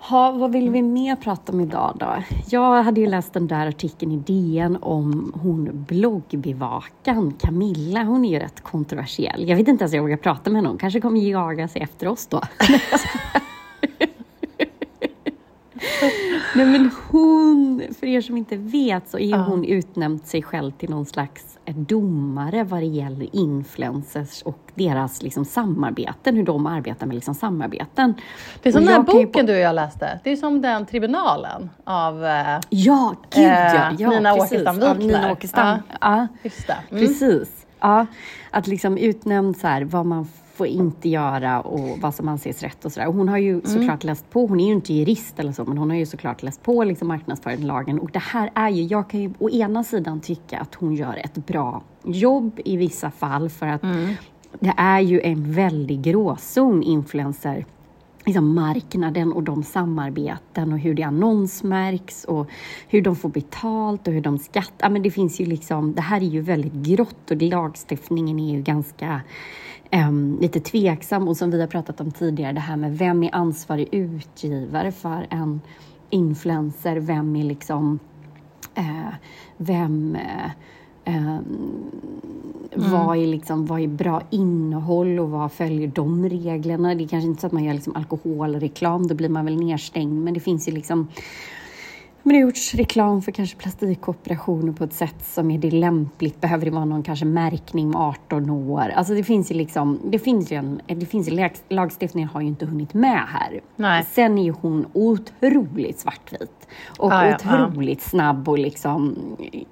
Ha, 0.00 0.32
vad 0.32 0.52
vill 0.52 0.70
vi 0.70 0.82
mer 0.82 1.16
prata 1.16 1.52
om 1.52 1.60
idag 1.60 1.96
då? 2.00 2.14
Jag 2.48 2.82
hade 2.82 3.00
ju 3.00 3.06
läst 3.06 3.32
den 3.32 3.46
där 3.46 3.66
artikeln 3.66 4.12
i 4.12 4.16
DN 4.16 4.78
om 4.80 5.32
hon 5.42 5.84
bloggbevakan 5.88 7.34
Camilla. 7.40 8.04
Hon 8.04 8.24
är 8.24 8.30
ju 8.30 8.38
rätt 8.38 8.60
kontroversiell. 8.60 9.48
Jag 9.48 9.56
vet 9.56 9.68
inte 9.68 9.82
ens 9.82 9.92
om 9.92 9.96
jag 9.96 10.02
vågar 10.02 10.16
prata 10.16 10.50
med 10.50 10.58
henne. 10.58 10.68
Hon 10.68 10.78
kanske 10.78 11.00
kommer 11.00 11.20
jaga 11.20 11.68
sig 11.68 11.82
efter 11.82 12.08
oss 12.08 12.26
då. 12.26 12.40
Nej 16.56 16.66
men 16.66 16.90
hon, 17.10 17.82
för 18.00 18.06
er 18.06 18.20
som 18.20 18.36
inte 18.36 18.56
vet 18.56 19.08
så 19.10 19.18
är 19.18 19.36
hon 19.36 19.64
utnämnt 19.64 20.26
sig 20.26 20.42
själv 20.42 20.70
till 20.72 20.90
någon 20.90 21.06
slags 21.06 21.58
domare 21.74 22.64
vad 22.64 22.80
det 22.80 22.86
gäller 22.86 23.36
influencers 23.36 24.42
och 24.42 24.58
deras 24.74 25.22
liksom 25.22 25.44
samarbeten, 25.44 26.36
hur 26.36 26.44
de 26.44 26.66
arbetar 26.66 27.06
med 27.06 27.14
liksom 27.14 27.34
samarbeten. 27.34 28.14
Det 28.62 28.68
är 28.68 28.72
som 28.72 28.82
Och 28.82 28.86
den 28.86 28.94
här 28.94 29.02
boken 29.02 29.46
på- 29.46 29.52
du 29.52 29.52
och 29.52 29.58
jag 29.60 29.74
läste. 29.74 30.20
Det 30.24 30.30
är 30.30 30.36
som 30.36 30.60
den 30.62 30.86
tribunalen 30.86 31.70
av, 31.84 32.24
eh, 32.24 32.58
Ja, 32.70 33.14
gud 33.34 33.44
ja! 33.44 33.90
Eh, 33.90 33.94
ja 33.98 34.10
Nina. 34.10 34.34
Åkestam 34.34 34.82
Av 34.82 34.96
Wikner. 34.96 35.18
Nina 35.18 35.32
Åkestam. 35.32 35.78
Ja. 35.88 35.96
Ja. 36.00 36.26
Mm. 36.90 37.06
Precis. 37.06 37.66
Ja, 37.80 38.06
att 38.50 38.66
liksom 38.66 38.96
utnämnd 38.98 39.56
så 39.56 39.66
här, 39.66 39.82
vad 39.84 40.06
man 40.06 40.28
får 40.60 40.66
inte 40.66 41.08
göra 41.08 41.60
och 41.60 41.98
vad 41.98 42.14
som 42.14 42.28
anses 42.28 42.62
rätt 42.62 42.84
och 42.84 42.92
sådär. 42.92 43.08
Och 43.08 43.14
Hon 43.14 43.28
har 43.28 43.38
ju 43.38 43.60
såklart 43.64 44.04
läst 44.04 44.30
på, 44.30 44.46
hon 44.46 44.60
är 44.60 44.66
ju 44.66 44.72
inte 44.72 44.92
jurist 44.92 45.38
eller 45.38 45.52
så, 45.52 45.64
men 45.64 45.78
hon 45.78 45.90
har 45.90 45.96
ju 45.96 46.06
såklart 46.06 46.42
läst 46.42 46.62
på 46.62 46.84
liksom 46.84 47.08
marknadsföringslagen. 47.08 47.98
Och 47.98 48.10
det 48.10 48.18
här 48.18 48.50
är 48.54 48.68
ju, 48.68 48.82
jag 48.82 49.10
kan 49.10 49.20
ju 49.20 49.32
å 49.38 49.50
ena 49.50 49.84
sidan 49.84 50.20
tycka 50.20 50.58
att 50.58 50.74
hon 50.74 50.94
gör 50.94 51.20
ett 51.24 51.46
bra 51.46 51.82
jobb 52.04 52.60
i 52.64 52.76
vissa 52.76 53.10
fall 53.10 53.48
för 53.48 53.66
att 53.66 53.82
det 54.60 54.74
är 54.76 55.00
ju 55.00 55.20
en 55.20 55.52
väldig 55.52 56.02
gråzon 56.02 56.82
influencer 56.82 57.64
liksom 58.30 58.54
marknaden 58.54 59.32
och 59.32 59.42
de 59.42 59.62
samarbeten 59.62 60.72
och 60.72 60.78
hur 60.78 60.94
det 60.94 61.02
annonsmärks 61.02 62.24
och 62.24 62.50
hur 62.88 63.02
de 63.02 63.16
får 63.16 63.28
betalt 63.28 64.08
och 64.08 64.14
hur 64.14 64.20
de 64.20 64.38
skattar. 64.38 64.90
Men 64.90 65.02
det 65.02 65.10
finns 65.10 65.40
ju 65.40 65.46
liksom, 65.46 65.94
det 65.94 66.02
här 66.02 66.20
är 66.20 66.26
ju 66.26 66.40
väldigt 66.40 66.72
grått 66.72 67.30
och 67.30 67.42
lagstiftningen 67.42 68.40
är 68.40 68.56
ju 68.56 68.62
ganska 68.62 69.20
um, 69.92 70.38
lite 70.40 70.60
tveksam 70.60 71.28
och 71.28 71.36
som 71.36 71.50
vi 71.50 71.60
har 71.60 71.68
pratat 71.68 72.00
om 72.00 72.10
tidigare, 72.10 72.52
det 72.52 72.60
här 72.60 72.76
med 72.76 72.98
vem 72.98 73.22
är 73.22 73.34
ansvarig 73.34 73.88
utgivare 73.92 74.92
för 74.92 75.26
en 75.30 75.60
influencer? 76.10 76.96
Vem 76.96 77.36
är 77.36 77.44
liksom, 77.44 77.98
uh, 78.78 79.14
vem 79.56 80.16
uh, 80.16 80.50
Ehm, 81.04 81.90
vad, 82.76 83.16
är 83.16 83.26
liksom, 83.26 83.66
vad 83.66 83.80
är 83.80 83.88
bra 83.88 84.22
innehåll 84.30 85.18
och 85.18 85.30
vad 85.30 85.52
följer 85.52 85.88
de 85.94 86.28
reglerna? 86.28 86.94
Det 86.94 87.04
är 87.04 87.08
kanske 87.08 87.28
inte 87.28 87.40
så 87.40 87.46
att 87.46 87.52
man 87.52 87.64
gör 87.64 87.74
liksom 87.74 87.96
alkoholreklam, 87.96 89.06
då 89.06 89.14
blir 89.14 89.28
man 89.28 89.44
väl 89.44 89.56
nedstängd. 89.56 90.24
Men 90.24 90.34
det 90.34 90.40
finns 90.40 90.68
ju 90.68 90.72
liksom 90.72 91.08
men 92.30 92.34
det 92.36 92.42
har 92.42 92.48
gjorts 92.48 92.74
reklam 92.74 93.22
för 93.22 93.32
kanske 93.32 93.56
plastikoperationer 93.56 94.72
på 94.72 94.84
ett 94.84 94.92
sätt 94.92 95.24
som 95.24 95.50
är 95.50 95.58
det 95.58 95.70
lämpligt. 95.70 96.40
Behöver 96.40 96.64
det 96.64 96.70
vara 96.70 96.84
någon 96.84 97.02
kanske 97.02 97.24
märkning 97.24 97.90
med 97.90 98.00
18 98.00 98.50
år? 98.50 98.92
Alltså 98.96 99.14
det 99.14 99.24
finns 99.24 99.50
ju 99.50 99.54
liksom, 99.54 99.98
det 100.04 100.18
finns 100.18 100.52
ju 100.52 100.56
en, 100.56 100.80
det 100.86 101.06
finns 101.06 101.28
ju, 101.28 101.32
lag- 101.32 101.56
lagstiftningen 101.68 102.28
har 102.28 102.40
ju 102.40 102.46
inte 102.46 102.66
hunnit 102.66 102.94
med 102.94 103.20
här. 103.28 103.60
Nej. 103.76 104.04
Sen 104.12 104.38
är 104.38 104.42
ju 104.44 104.54
hon 104.60 104.86
otroligt 104.92 105.98
svartvit 105.98 106.68
och 106.98 107.12
Ja, 107.12 107.26
ja, 107.26 107.36
otroligt 107.36 108.02
snabb 108.02 108.48
och 108.48 108.58
liksom 108.58 109.16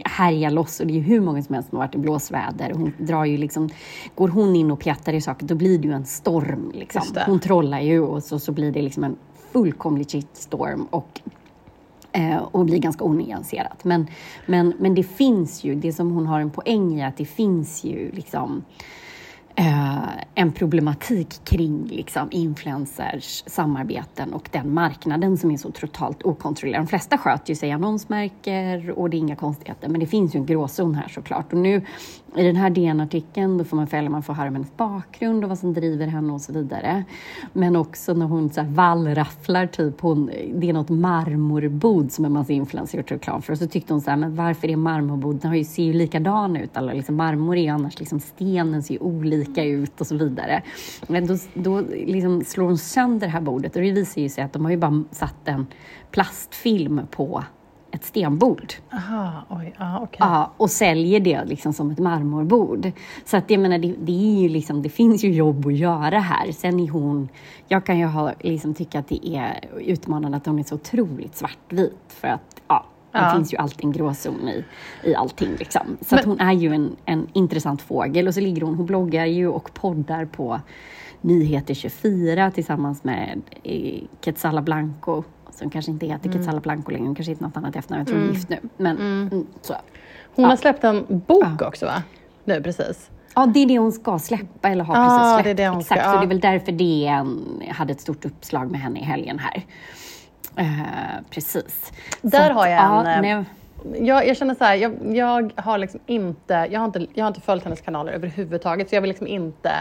härjar 0.05 0.50
loss. 0.50 0.81
Och 0.81 0.87
det 0.87 0.93
är 0.93 0.95
ju 0.95 1.00
hur 1.03 1.21
många 1.21 1.43
som 1.43 1.55
helst 1.55 1.69
som 1.71 1.79
har 1.79 1.87
varit 1.87 1.95
i 1.95 1.99
blåsväder. 1.99 2.73
Hon 2.75 2.93
drar 2.99 3.25
ju 3.25 3.37
liksom, 3.37 3.69
går 4.15 4.29
hon 4.29 4.57
in 4.57 4.71
och 4.71 4.81
petar 4.81 5.12
i 5.12 5.21
saker, 5.21 5.47
då 5.47 5.55
blir 5.55 5.79
det 5.79 5.88
ju 5.88 5.95
en 5.95 6.07
storm. 6.07 6.71
Liksom. 6.75 7.03
Hon 7.27 7.41
trollar 7.41 7.81
ju 7.81 8.00
och 8.00 8.23
så, 8.23 8.38
så 8.38 8.53
blir 8.53 8.73
det 8.73 8.83
liksom 8.83 9.05
en 9.05 9.17
fullkomlig 9.53 10.11
shitstorm. 10.11 10.87
Och 10.91 11.21
Eh, 12.12 12.38
och 12.38 12.65
blir 12.65 12.79
ganska 12.79 13.05
onyanserat. 13.05 13.85
Men, 13.85 14.07
men, 14.47 14.75
men 14.79 14.95
det 14.95 15.03
finns 15.03 15.65
ju, 15.65 15.75
det 15.75 15.93
som 15.93 16.11
hon 16.11 16.27
har 16.27 16.41
en 16.41 16.50
poäng 16.50 16.99
i, 16.99 17.05
att 17.05 17.17
det 17.17 17.25
finns 17.25 17.85
ju 17.85 18.11
liksom 18.12 18.65
eh, 19.57 19.99
en 20.35 20.53
problematik 20.53 21.45
kring 21.45 21.87
liksom, 21.87 22.29
influencers 22.31 23.45
samarbeten 23.47 24.33
och 24.33 24.49
den 24.53 24.75
marknaden 24.75 25.38
som 25.38 25.50
är 25.50 25.57
så 25.57 25.71
totalt 25.71 26.23
okontrollerad. 26.23 26.83
De 26.83 26.87
flesta 26.87 27.19
sköter 27.19 27.50
ju 27.50 27.57
sig 27.57 27.73
annonsmärker 27.73 28.91
och 28.91 29.11
det 29.11 29.17
är 29.17 29.19
inga 29.19 29.37
konstigheter, 29.37 29.88
men 29.88 30.00
det 30.00 30.07
finns 30.07 30.35
ju 30.35 30.38
en 30.38 30.47
gråzon 30.47 30.95
här 30.95 31.09
såklart. 31.09 31.53
Och 31.53 31.59
nu 31.59 31.83
i 32.37 32.43
den 32.43 32.57
här 32.57 32.71
DN-artikeln 32.71 33.59
då 33.59 33.65
får 33.65 33.77
man 33.77 33.87
följa, 33.87 34.11
man 34.11 34.23
får 34.23 34.35
hennes 34.35 34.77
bakgrund 34.77 35.45
och 35.45 35.49
vad 35.49 35.59
som 35.59 35.75
driver 35.75 36.07
henne 36.07 36.33
och 36.33 36.41
så 36.41 36.53
vidare. 36.53 37.05
Men 37.53 37.77
också 37.77 38.15
när 38.15 38.27
hon 38.27 38.51
så 38.51 38.61
här 38.61 38.69
vallrafflar, 38.69 39.67
typ, 39.67 40.01
hon, 40.01 40.31
det 40.55 40.69
är 40.69 40.73
något 40.73 40.89
marmorbod 40.89 42.13
som 42.13 42.25
en 42.25 42.33
massa 42.33 42.53
influencers 42.53 42.95
gjort 42.95 43.11
reklam 43.11 43.43
för. 43.43 43.53
Och 43.53 43.59
så 43.59 43.67
tyckte 43.67 43.93
hon 43.93 44.01
så 44.01 44.11
här, 44.11 44.17
men 44.17 44.37
varför 44.37 44.69
är 44.69 44.77
marmorbod, 44.77 45.37
den 45.37 45.49
har 45.49 45.57
ju, 45.57 45.65
ser 45.65 45.83
ju 45.83 45.93
likadan 45.93 46.57
ut. 46.57 46.77
Eller 46.77 46.95
liksom, 46.95 47.17
marmor 47.17 47.57
är 47.57 47.63
ju 47.63 47.69
annars, 47.69 47.99
liksom, 47.99 48.21
stenen 48.21 48.83
ser 48.83 48.95
ju 48.95 49.01
olika 49.01 49.65
ut 49.65 50.01
och 50.01 50.07
så 50.07 50.17
vidare. 50.17 50.63
Men 51.07 51.27
då, 51.27 51.37
då 51.55 51.81
liksom 51.81 52.45
slår 52.45 52.67
hon 52.67 52.79
sönder 52.79 53.27
det 53.27 53.33
här 53.33 53.41
bordet 53.41 53.77
och 53.77 53.83
det 53.83 53.93
visar 53.93 54.21
ju 54.21 54.29
sig 54.29 54.45
att 54.45 54.53
de 54.53 54.65
har 54.65 54.71
ju 54.71 54.77
bara 54.77 55.05
satt 55.11 55.49
en 55.49 55.67
plastfilm 56.11 57.01
på 57.11 57.45
ett 57.90 58.04
stenbord. 58.04 58.73
Aha, 58.92 59.33
oj, 59.49 59.75
ah, 59.78 59.99
okej. 60.00 60.16
Ja, 60.21 60.52
och 60.57 60.71
säljer 60.71 61.21
det 61.21 61.45
liksom 61.45 61.73
som 61.73 61.90
ett 61.90 61.99
marmorbord. 61.99 62.90
Så 63.25 63.37
att 63.37 63.50
jag 63.50 63.61
menar, 63.61 63.78
det, 63.78 63.95
det, 64.02 64.45
är 64.45 64.49
liksom, 64.49 64.83
det 64.83 64.88
finns 64.88 65.25
ju 65.25 65.33
jobb 65.33 65.66
att 65.66 65.76
göra 65.76 66.18
här. 66.18 66.52
Sen 66.52 66.80
är 66.80 66.88
hon... 66.88 67.28
Jag 67.68 67.87
kan 67.87 67.99
ju 67.99 68.04
ha, 68.07 68.33
liksom, 68.40 68.75
tycka 68.75 68.99
att 68.99 69.09
det 69.09 69.28
är 69.37 69.61
utmanande 69.80 70.37
att 70.37 70.47
hon 70.47 70.59
är 70.59 70.62
så 70.62 70.75
otroligt 70.75 71.37
svartvit. 71.37 71.97
För 72.09 72.28
att 72.28 72.61
ja, 72.68 72.85
det 73.12 73.18
Ja. 73.18 73.33
finns 73.37 73.52
ju 73.52 73.57
alltid 73.57 73.85
en 73.85 73.92
gråzon 73.92 74.49
i, 74.49 74.64
i 75.11 75.14
allting. 75.14 75.50
Liksom. 75.59 75.83
Så 76.00 76.14
Men- 76.14 76.18
att 76.18 76.25
hon 76.25 76.40
är 76.40 76.52
ju 76.52 76.75
en, 76.75 76.97
en 77.04 77.26
intressant 77.33 77.83
fågel. 77.83 78.28
Och 78.28 78.35
så 78.35 78.40
ligger 78.40 78.62
hon, 78.62 78.75
hon 78.75 78.87
bloggar 78.87 79.26
ju 79.26 79.49
och 79.49 79.71
poddar 79.75 80.25
på 80.25 80.61
Nyheter 81.21 81.75
24 81.75 82.50
tillsammans 82.50 83.04
med 83.04 83.40
eh, 83.62 84.00
Quetzala 84.21 84.62
Blanco 84.62 85.23
som 85.59 85.71
kanske 85.71 85.91
inte 85.91 86.07
heter 86.07 86.27
Mm. 86.29 86.38
Quetzala 86.38 86.61
Blanco 86.61 86.91
längre, 86.91 87.07
hon 87.07 87.15
kanske 87.15 87.33
heter 87.33 87.43
något 87.45 87.57
annat 87.57 87.77
efternamn, 87.77 88.00
jag 88.00 88.09
tror 88.09 88.19
hon 88.19 88.29
är 88.29 88.33
gift 88.33 88.49
nu. 88.49 88.59
Men 88.77 88.97
mm, 88.97 89.47
så. 89.62 89.75
Hon 90.35 90.43
Ja. 90.45 90.49
har 90.49 90.57
släppt 90.57 90.85
en 90.85 91.05
bok 91.09 91.62
också 91.62 91.87
va? 91.87 92.03
Nu 92.45 92.62
precis. 92.62 93.11
Ja, 93.35 93.47
det 93.47 93.61
är 93.61 93.67
det 93.67 93.79
hon 93.79 93.93
ska 93.93 94.19
släppa 94.19 94.69
eller 94.69 94.85
har 94.85 94.95
Ah, 94.97 95.05
precis 95.09 95.35
släppt. 95.35 95.45
det 95.45 95.50
är 95.62 95.67
det 95.67 95.75
hon 95.75 95.83
ska- 95.85 95.95
Exakt, 95.95 96.11
så 96.11 96.17
ja. 96.17 96.21
det 96.21 96.27
är 96.27 96.29
väl 96.29 96.41
därför 96.41 96.73
DN 96.73 97.62
hade 97.71 97.93
ett 97.93 98.00
stort 98.00 98.25
uppslag 98.25 98.71
med 98.71 98.81
henne 98.81 99.00
i 99.00 99.03
helgen 99.03 99.38
här. 99.38 99.62
Eh, 100.57 101.23
precis. 101.31 101.93
Där 102.23 102.47
Så 102.49 102.53
har 102.55 102.67
jag 102.67 102.79
ja, 102.83 103.00
en, 103.07 103.25
eh, 103.25 103.37
nej, 103.38 103.45
Jag, 104.09 104.27
jag 104.29 104.37
känner 104.37 104.55
så 104.55 104.65
här, 104.65 104.75
jag, 104.75 105.17
jag 105.17 105.53
har 105.57 105.79
liksom 105.79 106.00
inte 106.07 106.69
jag, 106.71 106.81
har 106.81 106.87
inte, 106.87 107.07
jag 107.15 107.25
har 107.25 107.29
inte 107.29 107.41
följt 107.41 107.65
hennes 107.65 107.81
kanaler 107.81 108.12
överhuvudtaget 108.12 108.88
så 108.88 108.95
jag 108.95 109.00
vill 109.00 109.09
liksom 109.09 109.27
inte 109.27 109.73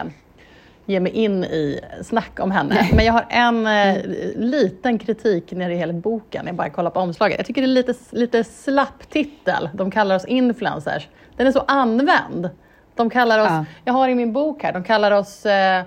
ge 0.90 1.00
mig 1.00 1.12
in 1.12 1.44
i 1.44 1.80
snack 2.04 2.40
om 2.40 2.52
henne. 2.52 2.88
Men 2.94 3.06
jag 3.06 3.14
har 3.14 3.26
en 3.30 3.68
eh, 3.68 3.98
liten 4.36 5.00
kritik 5.00 5.52
när 5.52 5.70
det 5.70 5.76
gäller 5.76 5.94
boken. 5.94 6.44
Jag 6.48 6.56
bara 6.56 6.70
kollar 6.70 6.90
på 6.92 7.00
omslaget. 7.00 7.38
Jag 7.40 7.46
tycker 7.46 7.62
det 7.62 7.68
är 7.68 7.74
lite, 7.74 7.94
lite 8.12 8.44
slapp 8.44 9.10
titel. 9.10 9.70
De 9.74 9.92
kallar 9.92 10.16
oss 10.16 10.26
influencers. 10.26 11.08
Den 11.36 11.48
är 11.48 11.52
så 11.52 11.64
använd. 11.68 12.50
De 12.96 13.10
kallar 13.10 13.40
oss, 13.40 13.48
Ja. 13.50 13.66
jag 13.86 13.94
har 13.94 14.10
i 14.10 14.16
min 14.16 14.34
bok 14.34 14.64
här, 14.64 14.74
de 14.74 14.84
kallar 14.84 15.12
oss 15.12 15.46
eh, 15.46 15.84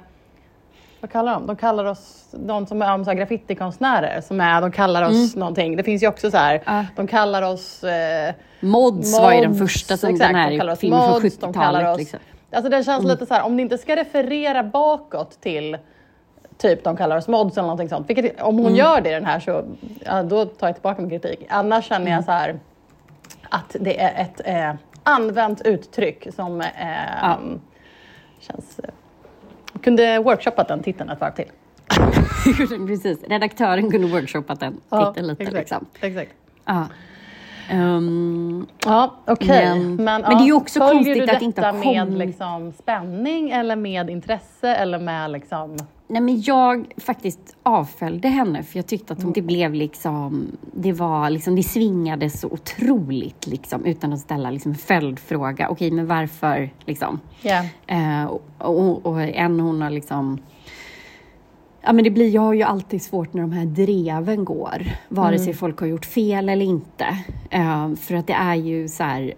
vad 1.00 1.10
kallar 1.12 1.32
de? 1.34 1.46
De 1.46 1.56
kallar 1.56 1.84
oss, 1.84 2.26
de 2.32 2.66
som 2.66 2.82
är 2.82 2.94
om 2.94 3.04
så 3.04 3.12
graffitikonstnärer, 3.12 4.20
som 4.20 4.40
är, 4.40 4.60
de 4.60 4.72
kallar 4.72 5.02
oss 5.08 5.36
någonting. 5.36 5.76
Det 5.76 5.82
finns 5.82 6.02
ju 6.02 6.06
också 6.08 6.30
så 6.30 6.36
här, 6.36 6.62
Ja. 6.66 6.84
de 6.96 7.06
kallar 7.06 7.42
oss 7.42 7.84
eh, 7.84 8.34
Mods, 8.60 9.18
var 9.20 9.32
ju 9.32 9.40
den 9.40 9.48
mods, 9.50 9.60
första 9.60 9.96
som 9.96 10.10
exakt, 10.10 10.28
den 10.28 10.40
här 10.40 10.50
de 10.50 10.58
kallar 10.58 10.72
oss 10.72 10.78
filmen 10.78 11.00
från 11.00 11.22
mods, 11.22 11.38
de 11.38 11.52
kallar 11.52 11.80
70-talet. 11.80 11.92
oss- 11.94 11.98
Liksom. 11.98 12.18
Alltså 12.52 12.70
det 12.70 12.84
känns 12.84 13.04
lite 13.04 13.26
så 13.26 13.34
här, 13.34 13.42
om 13.42 13.56
ni 13.56 13.62
inte 13.62 13.78
ska 13.78 13.96
referera 13.96 14.62
bakåt 14.62 15.40
till 15.40 15.78
typ 16.58 16.84
de 16.84 16.96
kallar 16.96 17.16
oss 17.16 17.28
mods 17.28 17.56
eller 17.56 17.62
någonting 17.66 17.88
sånt. 17.88 18.10
Vilket, 18.10 18.42
om 18.42 18.58
hon 18.58 18.74
gör 18.74 19.00
det 19.00 19.10
i 19.10 19.12
den 19.12 19.24
här 19.24 19.40
så 19.40 19.64
ja, 20.04 20.22
då 20.22 20.44
tar 20.44 20.66
jag 20.66 20.76
tillbaka 20.76 21.00
min 21.02 21.10
kritik. 21.10 21.46
Annars 21.48 21.84
känner 21.84 22.10
jag 22.10 22.24
så 22.24 22.30
här 22.32 22.60
att 23.48 23.76
det 23.80 24.00
är 24.00 24.22
ett 24.22 24.40
eh, 24.44 24.74
använt 25.02 25.62
uttryck 25.62 26.26
som 26.34 26.60
eh, 26.60 26.66
Ja. 27.22 27.38
känns... 28.40 28.78
Eh, 28.78 28.90
kunde 29.82 30.18
workshoppat 30.18 30.68
den 30.68 30.82
titeln 30.82 31.10
ett 31.10 31.20
varv 31.20 31.32
till. 31.34 31.50
Precis, 32.86 33.22
redaktören 33.28 33.90
kunde 33.90 34.08
workshoppat 34.08 34.60
den 34.60 34.80
titeln 34.90 35.26
lite. 35.26 35.42
exakt. 35.42 35.58
Liksom. 35.58 35.86
exakt. 36.00 36.32
Ja. 36.64 36.86
Ehm, 37.68 38.66
Ja, 38.84 39.14
okej. 39.26 39.48
Men- 39.48 39.96
Men, 39.96 40.04
men 40.04 40.22
det 40.38 40.42
är 40.42 40.46
ju 40.46 40.52
också 40.52 40.78
följer 40.80 40.94
konstigt 40.94 41.26
du 41.26 41.32
att 41.32 41.38
det 41.38 41.44
inte 41.44 41.60
har 41.62 41.72
detta 41.72 41.84
med 41.86 41.98
kommit- 42.06 42.18
liksom 42.18 42.72
spänning 42.72 43.50
eller 43.50 43.76
med 43.76 44.10
intresse 44.10 44.74
eller 44.74 44.98
med 44.98 45.30
liksom... 45.30 45.76
Nej, 46.08 46.22
men 46.22 46.42
jag 46.42 46.86
faktiskt 46.96 47.56
avföljde 47.62 48.28
henne 48.28 48.62
för 48.62 48.78
jag 48.78 48.86
tyckte 48.86 49.12
att 49.12 49.22
hon, 49.22 49.32
det 49.32 49.42
blev 49.42 49.74
liksom, 49.74 50.46
det 50.72 50.92
var 50.92 51.30
liksom, 51.30 51.56
det 51.56 51.62
svingade 51.62 52.30
så 52.30 52.48
otroligt 52.48 53.46
liksom 53.46 53.84
utan 53.84 54.12
att 54.12 54.18
ställa 54.20 54.50
liksom 54.50 54.72
en 54.72 54.78
följdfråga. 54.78 55.68
Okej, 55.68 55.90
men 55.90 56.06
varför 56.06 56.70
liksom? 56.84 57.20
Ja. 57.42 57.64
Eh, 57.86 58.24
och, 58.24 58.42
och, 58.58 59.06
och 59.06 59.20
en 59.22 59.60
hon 59.60 59.82
har 59.82 59.90
liksom 59.90 60.38
Ja, 61.82 61.92
men 61.92 62.04
det 62.04 62.10
blir, 62.10 62.28
jag 62.28 62.42
har 62.42 62.54
ju 62.54 62.62
alltid 62.62 63.02
svårt 63.02 63.32
när 63.32 63.42
de 63.42 63.52
här 63.52 63.66
dreven 63.66 64.44
går, 64.44 64.82
vare 65.08 65.38
sig 65.38 65.54
folk 65.54 65.80
har 65.80 65.86
gjort 65.86 66.04
fel 66.04 66.48
eller 66.48 66.66
inte. 66.66 67.06
Eh, 67.50 67.94
för 67.94 68.14
att 68.14 68.26
det 68.26 68.32
är 68.32 68.54
ju 68.54 68.88
så 68.88 69.02
här, 69.02 69.34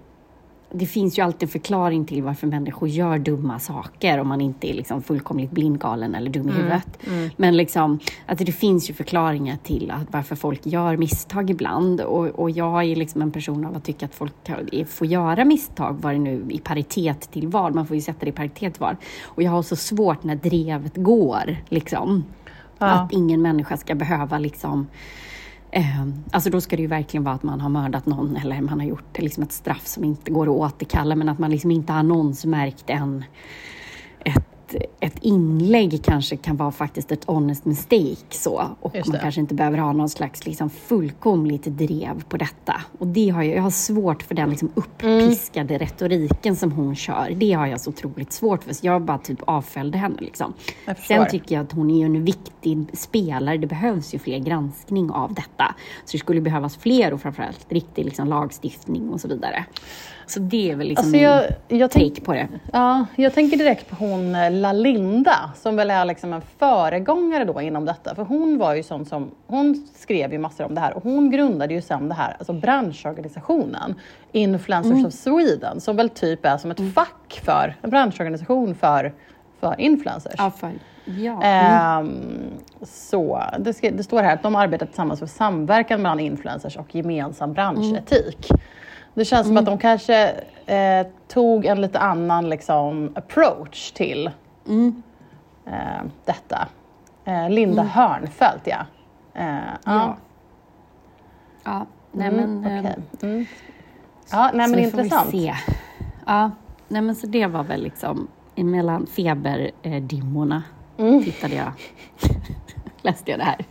det 0.75 0.87
finns 0.87 1.19
ju 1.19 1.23
alltid 1.23 1.43
en 1.43 1.49
förklaring 1.49 2.05
till 2.05 2.23
varför 2.23 2.47
människor 2.47 2.89
gör 2.89 3.19
dumma 3.19 3.59
saker 3.59 4.19
om 4.19 4.29
man 4.29 4.41
inte 4.41 4.71
är 4.71 4.75
liksom 4.75 5.03
fullkomligt 5.03 5.51
blindgalen 5.51 6.15
eller 6.15 6.31
dum 6.31 6.49
i 6.49 6.53
huvudet. 6.53 6.99
Men 7.37 7.57
liksom, 7.57 7.99
att 8.27 8.39
det 8.39 8.53
finns 8.53 8.91
ju 8.91 8.95
förklaringar 8.95 9.57
till 9.63 9.91
att 9.91 10.13
varför 10.13 10.37
folk 10.37 10.67
gör 10.67 10.97
misstag 10.97 11.51
ibland. 11.51 12.01
Och, 12.01 12.27
och 12.27 12.51
jag 12.51 12.85
är 12.85 12.97
liksom 12.97 13.23
en 13.23 13.31
person 13.31 13.65
av 13.65 13.77
att 13.77 13.85
tycka 13.85 14.07
att 14.07 14.15
folk 14.15 14.33
får 14.87 15.07
göra 15.07 15.45
misstag, 15.45 15.99
vad 16.01 16.15
det 16.15 16.19
nu 16.19 16.45
i 16.51 16.59
paritet 16.59 17.21
till 17.33 17.49
vad. 17.49 17.75
Man 17.75 17.87
får 17.87 17.97
ju 17.97 18.03
sätta 18.03 18.25
det 18.25 18.29
i 18.29 18.33
paritet 18.33 18.75
till 18.75 18.81
vad. 18.81 18.97
Och 19.25 19.43
jag 19.43 19.51
har 19.51 19.63
så 19.63 19.77
svårt 19.77 20.25
när 20.25 20.37
drevet 20.37 20.97
går. 20.97 21.57
Liksom. 21.69 22.25
Ja. 22.79 22.87
Att 22.87 23.13
ingen 23.13 23.43
människa 23.43 23.77
ska 23.77 23.95
behöva 23.95 24.39
liksom 24.39 24.87
Ehm, 25.75 26.25
alltså 26.31 26.51
då 26.51 26.61
ska 26.61 26.77
det 26.77 26.83
ju 26.83 26.89
verkligen 26.89 27.25
vara 27.25 27.35
att 27.35 27.43
man 27.43 27.61
har 27.61 27.69
mördat 27.69 28.07
någon 28.07 28.37
eller 28.37 28.61
man 28.61 28.81
har 28.81 28.87
gjort 28.87 29.19
liksom 29.19 29.43
ett 29.43 29.53
straff 29.53 29.87
som 29.87 30.05
inte 30.05 30.31
går 30.31 30.47
att 30.47 30.73
återkalla 30.73 31.17
men 31.17 31.29
att 31.29 31.39
man 31.39 31.51
liksom 31.51 31.71
inte 31.71 31.93
har 31.93 32.01
annonsmärkt 32.01 32.85
en, 32.87 33.25
ett, 34.25 34.47
ett 35.01 35.19
inlägg 35.21 36.05
kanske 36.05 36.37
kan 36.37 36.57
vara 36.57 36.73
faktiskt 36.73 37.13
ett 37.13 37.25
honest 37.25 37.65
mistake 37.65 38.17
så 38.31 38.63
och 38.81 38.97
man 39.07 39.19
kanske 39.21 39.41
inte 39.41 39.55
behöver 39.55 39.79
ha 39.79 39.93
någon 39.93 40.09
slags 40.09 40.47
liksom 40.47 40.71
fullkomligt 40.71 41.65
drev 41.65 42.23
på 42.29 42.37
detta. 42.37 42.75
Och 42.99 43.07
det 43.07 43.29
har 43.29 43.43
jag, 43.43 43.57
jag 43.57 43.63
har 43.63 43.71
svårt 43.71 44.23
för 44.23 44.35
den 44.35 44.51
liksom 44.51 44.71
uppiskade 44.75 45.79
retoriken 45.79 46.57
som 46.57 46.73
hon 46.73 46.97
kör. 46.97 47.33
Det 47.37 47.53
har 47.53 47.67
jag 47.67 47.81
så 47.81 47.91
otroligt 47.91 48.33
svårt 48.33 48.65
för 48.65 48.75
så 48.75 48.87
jag 48.87 49.03
bara 49.03 49.19
typ 49.19 49.39
avföljde 49.45 49.99
henne 49.99 50.17
liksom. 50.19 50.53
Sen 51.09 51.27
tycker 51.31 51.55
jag 51.55 51.65
att 51.65 51.73
hon 51.73 51.91
är 51.91 52.07
en 52.07 52.25
viktig 52.25 52.87
spelare. 52.93 53.57
Det 53.57 53.67
behövs 53.67 54.15
ju 54.15 54.19
fler 54.19 54.39
granskning 54.39 55.11
av 55.11 55.35
detta. 55.35 55.75
Så 56.05 56.13
det 56.13 56.19
skulle 56.19 56.41
behövas 56.41 56.77
fler 56.77 57.13
och 57.13 57.21
framförallt 57.21 57.67
riktig 57.73 58.05
liksom, 58.05 58.29
lagstiftning 58.29 59.09
och 59.11 59.21
så 59.21 59.29
vidare. 59.29 59.65
Så 60.27 60.41
det 60.41 60.71
är 60.71 60.77
väl 60.77 60.89
liksom 60.89 61.05
Alltså 61.05 61.19
jag, 61.19 61.45
jag, 61.69 61.79
min 61.79 62.11
take 62.11 62.21
på 62.21 62.33
det. 62.33 62.49
ja, 62.73 63.07
jag 63.17 63.35
tänker 63.35 63.57
direkt 63.57 63.91
på 63.91 63.97
hon 63.97 64.33
eh, 64.65 64.75
Lalinda 64.75 65.51
som 65.55 65.77
väl 65.77 65.91
är 65.91 66.05
liksom 66.05 66.33
en 66.33 66.43
föregångare 66.59 67.45
då 67.45 67.61
inom 67.61 67.85
detta. 67.85 68.15
För 68.15 68.23
hon 68.23 68.59
var 68.59 68.75
ju 68.75 68.83
sån 68.83 69.05
som, 69.07 69.31
hon 69.47 69.87
skrev 69.95 70.33
ju 70.33 70.39
massor 70.39 70.65
om 70.65 70.75
det 70.75 70.81
här 70.81 70.97
och 70.97 71.03
hon 71.03 71.31
grundade 71.31 71.75
ju 71.75 71.83
sen 71.83 72.09
det 72.09 72.15
här, 72.15 72.37
alltså 72.39 72.53
branschorganisationen 72.53 73.95
Influencers 74.33 74.93
Mm. 74.93 75.07
of 75.07 75.13
Sweden 75.13 75.81
som 75.81 75.97
väl 75.97 76.09
typ 76.09 76.47
är 76.47 76.57
som 76.57 76.71
ett 76.71 76.95
fack 76.95 77.41
för, 77.45 77.77
en 77.83 77.91
branschorganisation 77.91 78.75
för, 78.75 79.13
för 79.61 79.81
influencers. 79.81 80.37
För, 80.57 80.73
ja. 81.05 81.43
Mm. 81.43 82.11
Så, 82.83 83.43
det, 83.59 83.73
ska, 83.75 83.91
det 83.91 84.03
står 84.03 84.23
här 84.23 84.35
att 84.35 84.43
de 84.43 84.57
arbetar 84.57 84.87
tillsammans 84.87 85.21
för 85.21 85.27
samverkan 85.27 86.03
mellan 86.03 86.21
influencers 86.21 86.77
och 86.77 86.95
gemensam 86.95 87.53
branschetik. 87.53 88.49
Det 89.15 89.25
känns 89.25 89.47
som 89.47 89.57
att 89.57 89.67
de 89.67 89.79
kanske 89.79 90.35
eh, 90.67 91.07
tog 91.29 91.67
en 91.67 91.81
lite 91.81 91.99
annan 91.99 92.49
liksom, 92.49 93.13
approach 93.15 93.93
till 93.93 94.31
eh, 94.67 96.03
detta. 96.25 96.69
Eh, 97.25 97.51
Linda 97.51 97.83
Hörnfeldt, 97.83 98.67
ja. 98.67 98.79
Eh, 99.35 99.57
ja. 99.85 100.17
Ja. 101.65 101.87
Nej, 102.13 102.29
Mm, 102.29 102.61
men, 102.61 102.79
okej. 102.81 102.95
eh, 103.23 103.29
mm. 103.31 103.47
Ja, 104.31 104.51
nej 104.55 104.69
men 104.69 104.79
intressant. 104.79 105.31
Se. 105.31 105.55
Ja, 106.27 106.51
nej, 106.89 107.03
men 107.03 107.15
så 107.15 107.27
det 107.27 107.47
var 107.47 107.63
väl 107.65 107.83
liksom 107.83 108.29
emellan 108.55 109.07
feberdimmorna 109.07 110.63
Mm. 110.99 111.23
tittade 111.25 111.55
jag, 111.55 111.73
läste 113.03 113.31
jag 113.31 113.41
det 113.41 113.45
här. 113.45 113.65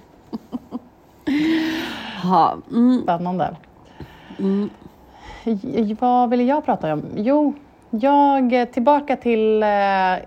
ja, 2.24 2.58
mm, 2.72 3.02
Spännande. 3.04 3.56
J- 5.44 5.96
Vad 6.00 6.30
ville 6.30 6.44
jag 6.44 6.66
prata 6.66 6.94
om? 6.94 7.04
Jo, 7.16 7.54
jag, 7.92 8.54
eh, 8.54 8.66
tillbaka 8.66 9.16
till, 9.16 9.64
eh, 9.64 9.70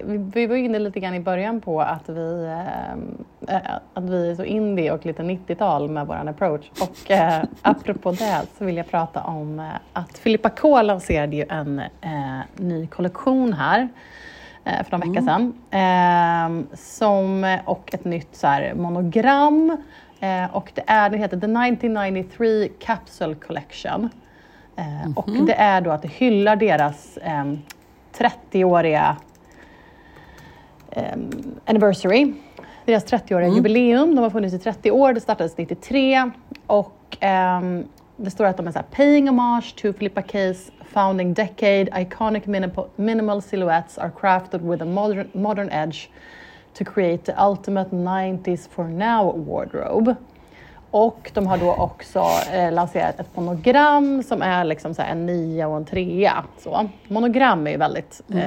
vi, 0.04 0.46
var 0.46 0.56
inne 0.56 0.78
lite 0.78 1.00
grann 1.00 1.14
i 1.14 1.20
början 1.20 1.60
på 1.60 1.80
att 1.80 2.08
vi, 2.08 2.44
eh, 3.48 3.58
att 3.94 4.04
vi 4.04 4.30
är 4.30 4.34
så 4.34 4.44
indie 4.44 4.92
och 4.92 5.06
lite 5.06 5.22
90-tal 5.22 5.90
med 5.90 6.06
vår 6.06 6.28
approach. 6.28 6.70
Och 6.80 7.10
apropå 7.62 8.10
det 8.10 8.42
så 8.58 8.64
vill 8.64 8.76
jag 8.76 8.90
prata 8.90 9.22
om 9.22 9.70
att 9.92 10.18
Filippa 10.18 10.50
K 10.50 10.82
lanserade 10.82 11.36
ju 11.36 11.44
en 11.48 11.82
ny 12.56 12.86
kollektion 12.86 13.52
här 13.52 13.88
för 14.64 14.98
någon 14.98 15.12
vecka 15.12 15.24
sedan. 15.24 15.52
Eh, 15.70 16.76
som, 16.76 17.58
och 17.64 17.94
ett 17.94 18.04
nytt 18.04 18.36
så 18.36 18.46
här, 18.46 18.74
monogram. 18.74 19.76
Och 20.52 20.72
det, 20.74 20.84
är, 20.86 21.10
det 21.10 21.18
heter 21.18 21.36
The 21.36 21.46
1993 21.46 22.68
Capsule 22.78 23.34
Collection. 23.34 24.10
Eh, 24.76 25.10
Och 25.16 25.30
det 25.30 25.54
är 25.54 25.80
då 25.80 25.90
att 25.90 26.02
det 26.02 26.08
hyllar 26.08 26.56
deras 26.56 27.16
eh, 27.16 27.44
30-åriga 28.18 29.16
eh, 30.90 31.12
anniversary. 31.64 32.32
Deras 32.84 33.04
30-åriga 33.04 33.48
jubileum. 33.48 34.14
De 34.14 34.22
har 34.22 34.30
funnits 34.30 34.54
i 34.54 34.58
30 34.58 34.90
år. 34.90 35.12
Det 35.12 35.20
startades 35.20 35.56
93. 35.56 36.30
Och 36.66 37.16
ehm, 37.20 37.84
det 38.16 38.30
står 38.30 38.44
att 38.44 38.56
de 38.56 38.66
är 38.66 38.70
så 38.72 38.78
här, 38.78 38.86
paying 38.90 39.28
homage 39.28 39.74
to 39.76 39.92
Filippa 39.92 40.20
K's 40.20 40.70
founding 40.84 41.34
decade. 41.34 41.86
Iconic 42.00 42.42
minimal 42.96 43.42
silhouettes 43.42 43.98
are 43.98 44.10
crafted 44.20 44.60
with 44.70 44.82
a 44.82 44.86
modern, 44.86 45.28
modern 45.32 45.70
edge 45.70 46.08
to 46.78 46.84
create 46.84 47.24
the 47.24 47.34
ultimate 47.42 47.90
90s 47.90 48.68
for 48.70 48.84
now 48.84 49.32
wardrobe. 49.36 50.14
Och 50.94 51.30
de 51.34 51.46
har 51.46 51.58
då 51.58 51.74
också 51.74 52.24
eh, 52.52 52.72
lanserat 52.72 53.20
ett 53.20 53.36
monogram 53.36 54.22
som 54.22 54.42
är 54.42 54.64
liksom 54.64 54.94
så 54.94 55.02
en 55.02 55.26
nia 55.26 55.68
och 55.68 55.76
en 55.76 55.84
trea. 55.84 56.44
Så. 56.58 56.88
Monogram 57.08 57.66
är 57.66 57.70
ju 57.70 57.76
väldigt, 57.76 58.20
eh, 58.28 58.44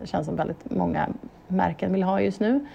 det 0.00 0.06
känns 0.06 0.26
som 0.26 0.36
väldigt 0.36 0.70
många 0.70 1.08
märken 1.48 1.92
vill 1.92 2.02
ha 2.02 2.20
just 2.20 2.40
nu. 2.40 2.66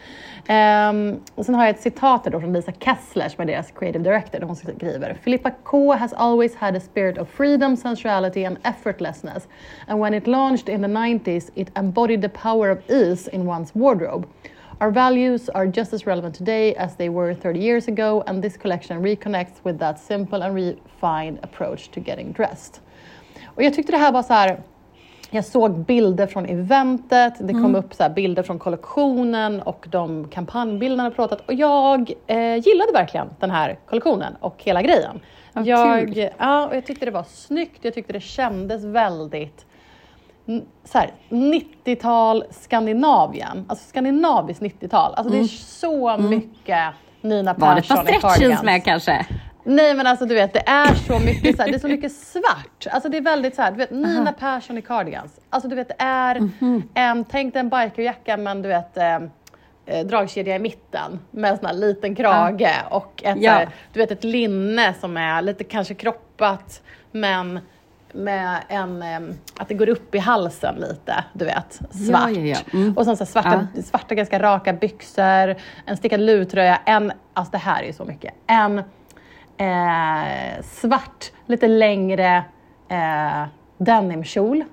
Ehm, 0.47 1.19
och 1.35 1.45
sen 1.45 1.55
har 1.55 1.65
jag 1.65 1.69
ett 1.69 1.81
citat 1.81 2.23
då 2.23 2.39
från 2.39 2.53
Lisa 2.53 2.71
Kessler 2.71 3.29
som 3.29 3.41
är 3.41 3.45
deras 3.45 3.71
creative 3.71 4.03
director. 4.03 4.41
Hon 4.41 4.55
skriver 4.55 5.13
Filippa 5.13 5.51
K 5.63 5.93
has 5.93 6.13
always 6.13 6.55
had 6.55 6.75
a 6.75 6.79
spirit 6.79 7.17
of 7.17 7.29
freedom, 7.29 7.77
sensuality 7.77 8.45
and 8.45 8.57
effortlessness. 8.63 9.47
And 9.87 10.01
when 10.01 10.13
it 10.13 10.27
launched 10.27 10.69
in 10.69 10.81
the 10.81 10.87
90s 10.87 11.49
it 11.55 11.77
embodied 11.77 12.21
the 12.21 12.29
power 12.29 12.69
of 12.69 12.89
ease 12.89 13.29
in 13.31 13.47
one's 13.47 13.69
wardrobe. 13.73 14.27
Our 14.81 14.91
values 14.91 15.49
are 15.49 15.67
just 15.67 15.93
as 15.93 16.07
relevant 16.07 16.35
today 16.35 16.73
as 16.75 16.95
they 16.95 17.09
were 17.09 17.35
30 17.35 17.59
years 17.59 17.87
ago, 17.87 18.23
and 18.27 18.43
this 18.43 18.57
collection 18.57 19.01
reconnects 19.03 19.63
with 19.63 19.77
that 19.79 19.99
simple 19.99 20.41
and 20.43 20.55
refined 20.55 21.39
approach 21.43 21.91
to 21.91 21.99
getting 21.99 22.31
dressed. 22.31 22.81
Och 23.45 23.63
jag 23.63 23.73
tyckte 23.73 23.91
det 23.91 23.97
här 23.97 24.11
var 24.11 24.23
så 24.23 24.33
här, 24.33 24.61
jag 25.29 25.45
såg 25.45 25.85
bilder 25.85 26.27
från 26.27 26.45
eventet, 26.45 27.33
det 27.39 27.53
kom 27.53 27.75
upp 27.75 27.93
så 27.93 28.03
här 28.03 28.09
bilder 28.09 28.43
från 28.43 28.59
kollektionen 28.59 29.61
och 29.61 29.87
de 29.89 30.27
kampanjbilderna 30.27 31.03
har 31.03 31.11
pratat 31.11 31.41
och 31.47 31.53
jag 31.53 32.11
eh, 32.27 32.55
gillade 32.55 32.91
verkligen 32.93 33.29
den 33.39 33.51
här 33.51 33.79
kollektionen 33.85 34.35
och 34.39 34.63
hela 34.63 34.81
grejen. 34.81 35.19
Vad 35.53 35.65
jag, 35.65 36.13
kul. 36.13 36.29
ja, 36.37 36.67
och 36.67 36.75
jag 36.75 36.85
tyckte 36.85 37.05
det 37.05 37.11
var 37.11 37.23
snyggt, 37.23 37.85
jag 37.85 37.93
tyckte 37.93 38.13
det 38.13 38.19
kändes 38.23 38.83
väldigt 38.83 39.65
så 40.83 40.97
här, 40.97 41.11
90-tal 41.29 42.43
Skandinavien, 42.51 43.65
alltså 43.67 43.87
skandinaviskt 43.89 44.61
90-tal. 44.63 45.13
Alltså 45.15 45.33
det 45.33 45.39
är 45.39 45.43
så 45.47 46.17
mycket 46.17 46.93
Nina 47.21 47.51
Mm. 47.51 47.61
Var 47.61 47.73
det 47.75 47.79
ett 47.81 47.87
Persson 47.87 48.05
par 48.05 48.13
i 48.13 48.19
cardigans. 48.19 48.63
med 48.63 48.83
kanske? 48.85 49.25
Nej 49.63 49.93
men 49.95 50.07
alltså 50.07 50.25
du 50.25 50.35
vet, 50.35 50.53
det 50.53 50.63
är 50.69 50.93
så 50.95 51.19
mycket, 51.19 51.55
så 51.55 51.61
här, 51.63 51.69
det 51.69 51.75
är 51.77 51.79
så 51.79 51.87
mycket 51.87 52.11
svart. 52.11 52.87
Alltså 52.91 53.09
det 53.09 53.17
är 53.17 53.21
väldigt 53.21 53.55
så 53.55 53.61
här, 53.61 53.71
du 53.71 53.77
vet 53.77 53.91
Nina 53.91 54.31
Persson 54.33 54.77
i 54.77 54.81
cardigans. 54.81 55.39
Alltså 55.49 55.69
du 55.69 55.75
vet 55.75 55.87
det 55.87 55.95
är, 55.97 56.39
Mhm. 56.39 56.83
en, 56.93 57.25
tänk 57.25 57.53
dig 57.53 57.59
en 57.59 57.69
bikerjacka 57.69 58.37
men 58.37 58.61
du 58.61 58.69
vet 58.69 58.97
eh, 58.97 59.15
eh, 59.85 60.05
dragkedja 60.05 60.55
i 60.55 60.59
mitten 60.59 61.19
med 61.31 61.51
en 61.51 61.57
sån 61.57 61.65
här 61.65 61.73
liten 61.73 62.15
krage 62.15 62.75
och 62.89 63.23
ett, 63.25 63.37
Ja. 63.41 63.51
här, 63.51 63.69
du 63.93 63.99
vet, 63.99 64.11
ett 64.11 64.23
linne 64.23 64.93
som 64.93 65.17
är 65.17 65.41
lite 65.41 65.63
kanske 65.63 65.93
kroppat 65.93 66.81
men 67.11 67.59
med 68.13 68.63
en, 68.67 69.03
att 69.57 69.67
det 69.67 69.73
går 69.73 69.89
upp 69.89 70.15
i 70.15 70.19
halsen 70.19 70.75
lite, 70.75 71.23
du 71.33 71.45
vet, 71.45 71.79
svart. 71.91 72.29
Ja, 72.31 72.39
ja, 72.39 72.57
ja. 72.73 72.79
Mm. 72.79 72.97
Och 72.97 73.05
sen 73.05 73.17
så 73.17 73.25
svarta, 73.25 73.67
svarta 73.83 74.15
ganska 74.15 74.39
raka 74.39 74.73
byxor, 74.73 75.55
en 75.85 75.97
stickad 75.97 76.19
luvtröja, 76.19 76.81
en, 76.85 77.11
alltså 77.33 77.51
det 77.51 77.57
här 77.57 77.83
är 77.83 77.87
ju 77.87 77.93
så 77.93 78.05
mycket, 78.05 78.33
en 78.47 78.79
eh, 79.57 80.63
svart, 80.63 81.31
lite 81.45 81.67
längre 81.67 82.43
eh, 82.89 83.43
denimkjol. 83.77 84.63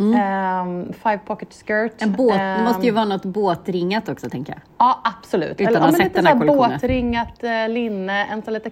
Ehm, 0.00 0.92
five 0.92 1.18
pocket 1.18 1.54
skirt. 1.54 2.02
Mm. 2.02 2.10
En 2.10 2.12
båt, 2.12 2.38
det 2.38 2.64
måste 2.64 2.86
ju 2.86 2.92
vara 2.92 3.04
något 3.04 3.24
båtringat 3.24 4.08
också 4.08 4.30
tänker 4.30 4.52
jag. 4.52 4.62
Ja, 4.78 5.00
absolut. 5.04 5.60
Utan 5.60 5.66
Eller, 5.66 5.80
att 5.80 5.82
ha 5.82 5.88
ja, 5.88 5.92
men 5.92 5.96
sett 5.96 6.06
lite 6.06 6.18
den 6.18 6.24
så 6.24 6.28
här 6.28 6.38
kollektionen. 6.38 6.70
båtringat 6.70 7.44
eh, 7.44 7.68
linne, 7.68 8.24
en 8.24 8.42
så 8.42 8.50
lite 8.50 8.70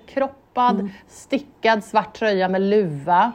kroppad, 0.57 0.75
Mm. 0.81 0.91
stickad 1.09 1.85
svart 1.85 2.15
tröja 2.19 2.49
med 2.49 2.61
luva, 2.63 3.33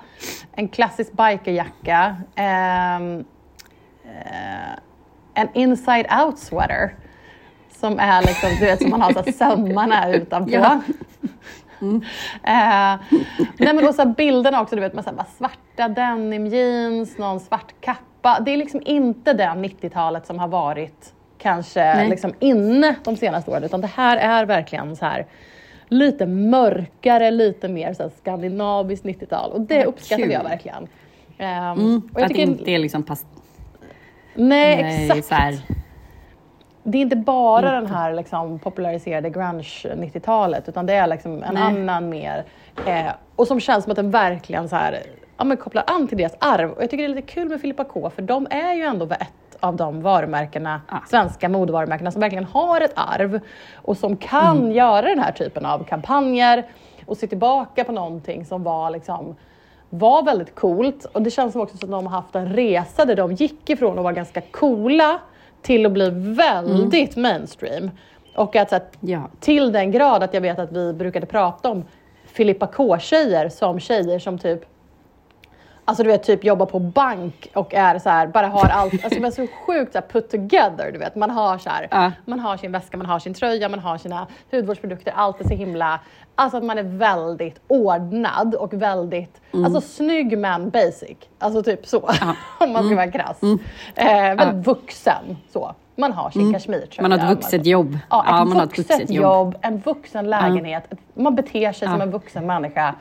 en 0.55 0.67
klassisk 0.67 1.11
bikerjacka, 1.11 2.15
ehm, 2.35 3.25
eh, 4.05 4.73
en 5.33 5.47
inside 5.53 6.05
out 6.23 6.39
sweater 6.39 6.95
som 7.71 7.99
är 7.99 8.21
liksom, 8.21 8.49
du 8.59 8.65
vet, 8.65 8.81
som 8.81 8.89
man 8.89 9.01
har 9.01 9.13
så 9.13 9.21
här 9.21 9.31
sömmarna 9.31 10.09
utanpå. 10.13 10.51
Ja. 10.51 10.81
Eh, 12.43 12.99
nej 13.57 13.73
men 13.73 13.87
och 13.87 13.95
så 13.95 14.05
bilderna 14.05 14.61
också, 14.61 14.75
du 14.75 14.81
vet 14.81 14.93
med 14.93 15.03
så 15.03 15.09
här, 15.09 15.25
svarta 15.37 15.87
denim 15.87 16.47
jeans, 16.47 17.17
någon 17.17 17.39
svart 17.39 17.73
kappa. 17.81 18.39
Det 18.39 18.51
är 18.51 18.57
liksom 18.57 18.81
inte 18.85 19.33
det 19.33 19.43
90-talet 19.55 20.25
som 20.27 20.39
har 20.39 20.47
varit 20.47 21.13
kanske 21.37 21.83
Nej. 21.95 22.09
liksom 22.09 22.33
inne 22.39 22.95
de 23.03 23.17
senaste 23.17 23.51
åren, 23.51 23.63
utan 23.63 23.81
det 23.81 23.89
här 23.95 24.17
är 24.17 24.45
verkligen 24.45 24.95
så 24.95 25.05
här 25.05 25.25
lite 25.91 26.25
mörkare, 26.25 27.31
lite 27.31 27.67
mer 27.67 27.93
så 27.93 28.03
här 28.03 28.11
skandinaviskt 28.17 29.05
90-tal 29.05 29.51
och 29.51 29.61
det 29.61 29.85
uppskattade 29.85 30.23
kul. 30.27 30.31
jag 30.33 30.43
verkligen. 30.43 30.87
Ehm, 31.37 31.79
Mm, 31.79 32.01
och 32.13 32.19
jag 32.19 32.25
att 32.25 32.33
det 32.33 32.41
inte 32.41 32.71
är 32.71 32.79
liksom 32.79 33.03
past... 33.03 33.27
nej, 34.35 34.83
Nej, 34.83 35.05
exakt. 35.19 35.31
här- 35.41 35.59
Det 36.83 36.97
är 36.97 37.01
inte 37.01 37.15
bara 37.15 37.71
den 37.71 37.85
här 37.87 38.13
liksom, 38.13 38.59
populariserade 38.59 39.29
grunge 39.29 39.63
90-talet 39.95 40.69
utan 40.69 40.85
det 40.85 40.93
är 40.93 41.07
liksom 41.07 41.43
en 41.43 41.53
Nej. 41.53 41.63
annan 41.63 42.09
mer. 42.09 42.43
Eh, 42.87 43.11
och 43.35 43.47
som 43.47 43.59
känns 43.59 43.83
som 43.83 43.91
att 43.91 43.95
den 43.97 44.11
verkligen 44.11 44.69
så 44.69 44.75
här, 44.75 44.99
ja, 45.37 45.43
men 45.43 45.57
kopplar 45.57 45.83
an 45.87 46.07
till 46.07 46.17
deras 46.17 46.35
arv. 46.39 46.71
Och 46.71 46.83
jag 46.83 46.89
tycker 46.89 47.03
det 47.03 47.13
är 47.13 47.15
lite 47.15 47.27
kul 47.33 47.49
med 47.49 47.61
Filippa 47.61 47.83
K 47.83 48.09
för 48.09 48.21
de 48.21 48.47
är 48.49 48.73
ju 48.73 48.81
ändå 48.83 49.05
ett 49.05 49.27
av 49.61 49.75
de 49.75 50.01
varumärkena, 50.01 50.81
Ah. 50.89 50.97
svenska 51.09 51.49
modevarumärkena 51.49 52.11
som 52.11 52.21
verkligen 52.21 52.45
har 52.45 52.81
ett 52.81 52.93
arv 52.95 53.39
och 53.75 53.97
som 53.97 54.17
kan 54.17 54.57
Mm. 54.57 54.71
göra 54.71 55.01
den 55.01 55.19
här 55.19 55.31
typen 55.31 55.65
av 55.65 55.83
kampanjer 55.83 56.63
och 57.05 57.17
se 57.17 57.27
tillbaka 57.27 57.83
på 57.83 57.91
någonting 57.91 58.45
som 58.45 58.63
var 58.63 58.89
liksom 58.89 59.35
var 59.89 60.23
väldigt 60.23 60.55
coolt 60.55 61.05
och 61.05 61.21
det 61.21 61.31
känns 61.31 61.51
som 61.51 61.61
också 61.61 61.77
som 61.77 61.93
att 61.93 61.99
de 62.03 62.07
har 62.07 62.21
haft 62.21 62.35
en 62.35 62.53
resa 62.53 63.05
där 63.05 63.15
de 63.15 63.31
gick 63.33 63.69
ifrån 63.69 63.97
att 63.97 64.03
vara 64.03 64.13
ganska 64.13 64.41
coola 64.41 65.19
till 65.61 65.85
att 65.85 65.91
bli 65.91 66.09
väldigt 66.35 67.15
mainstream. 67.15 67.91
Och 68.35 68.55
att, 68.55 68.73
att 68.73 68.97
Ja. 68.99 69.21
till 69.39 69.71
den 69.71 69.91
grad 69.91 70.23
att 70.23 70.33
jag 70.33 70.41
vet 70.41 70.59
att 70.59 70.71
vi 70.71 70.93
brukade 70.93 71.25
prata 71.25 71.69
om 71.69 71.83
Filippa 72.25 72.67
K-tjejer 72.67 73.49
som 73.49 73.79
tjejer 73.79 74.19
som 74.19 74.37
typ 74.39 74.65
Alltså 75.85 76.03
du 76.03 76.09
vet, 76.09 76.23
typ 76.23 76.43
jobbar 76.43 76.65
på 76.65 76.79
bank 76.79 77.49
och 77.53 77.73
är 77.73 77.99
så 77.99 78.09
här, 78.09 78.27
bara 78.27 78.47
har 78.47 78.65
allt, 78.69 79.03
alltså 79.05 79.19
men 79.19 79.31
så 79.31 79.47
sjukt 79.67 79.93
så 79.93 79.99
här, 79.99 80.07
put 80.07 80.29
together, 80.31 80.91
du 80.91 80.99
vet. 80.99 81.15
Man 81.15 81.29
har 81.31 81.57
så 81.57 81.69
här, 81.69 81.87
Ja. 81.91 82.11
man 82.25 82.39
har 82.39 82.57
sin 82.57 82.71
väska, 82.71 82.97
man 82.97 83.05
har 83.05 83.19
sin 83.19 83.33
tröja, 83.33 83.69
man 83.69 83.79
har 83.79 83.97
sina 83.97 84.27
hudvårdsprodukter, 84.51 85.13
allt 85.15 85.39
är 85.41 85.43
så 85.47 85.53
himla, 85.53 85.99
alltså 86.35 86.57
att 86.57 86.63
man 86.63 86.77
är 86.77 86.83
väldigt 86.83 87.61
ordnad 87.67 88.55
och 88.55 88.73
väldigt, 88.73 89.41
alltså 89.65 89.81
snygg 89.81 90.37
men 90.37 90.69
basic. 90.69 91.17
Alltså 91.39 91.63
typ 91.63 91.87
så, 91.87 91.99
om 92.59 92.73
man 92.73 92.85
ska 92.85 92.95
vara 92.95 93.11
krass. 93.11 93.37
Eh, 93.95 94.35
väldigt 94.35 94.67
vuxen 94.67 95.37
så. 95.53 95.75
Man 96.01 96.13
har 96.13 96.29
sin 96.29 96.53
kashmirtröja. 96.53 97.09
Man 97.09 97.19
har 97.19 97.31
ett 97.31 97.37
vuxet 97.37 97.65
jobb. 97.65 97.97
Ja, 98.09 98.23
ett 98.23 98.29
Ja, 98.29 98.45
man 98.45 98.57
har 98.57 98.63
ett 98.63 98.69
vuxet, 98.77 98.89
vuxet 98.89 99.09
jobb. 99.09 99.23
jobb. 99.23 99.57
en 99.61 99.77
vuxen 99.77 100.29
lägenhet. 100.29 100.83
Man 101.13 101.35
beter 101.35 101.71
sig 101.71 101.87
som 101.87 102.01
en 102.01 102.11
vuxen 102.11 102.45
människa. 102.45 102.95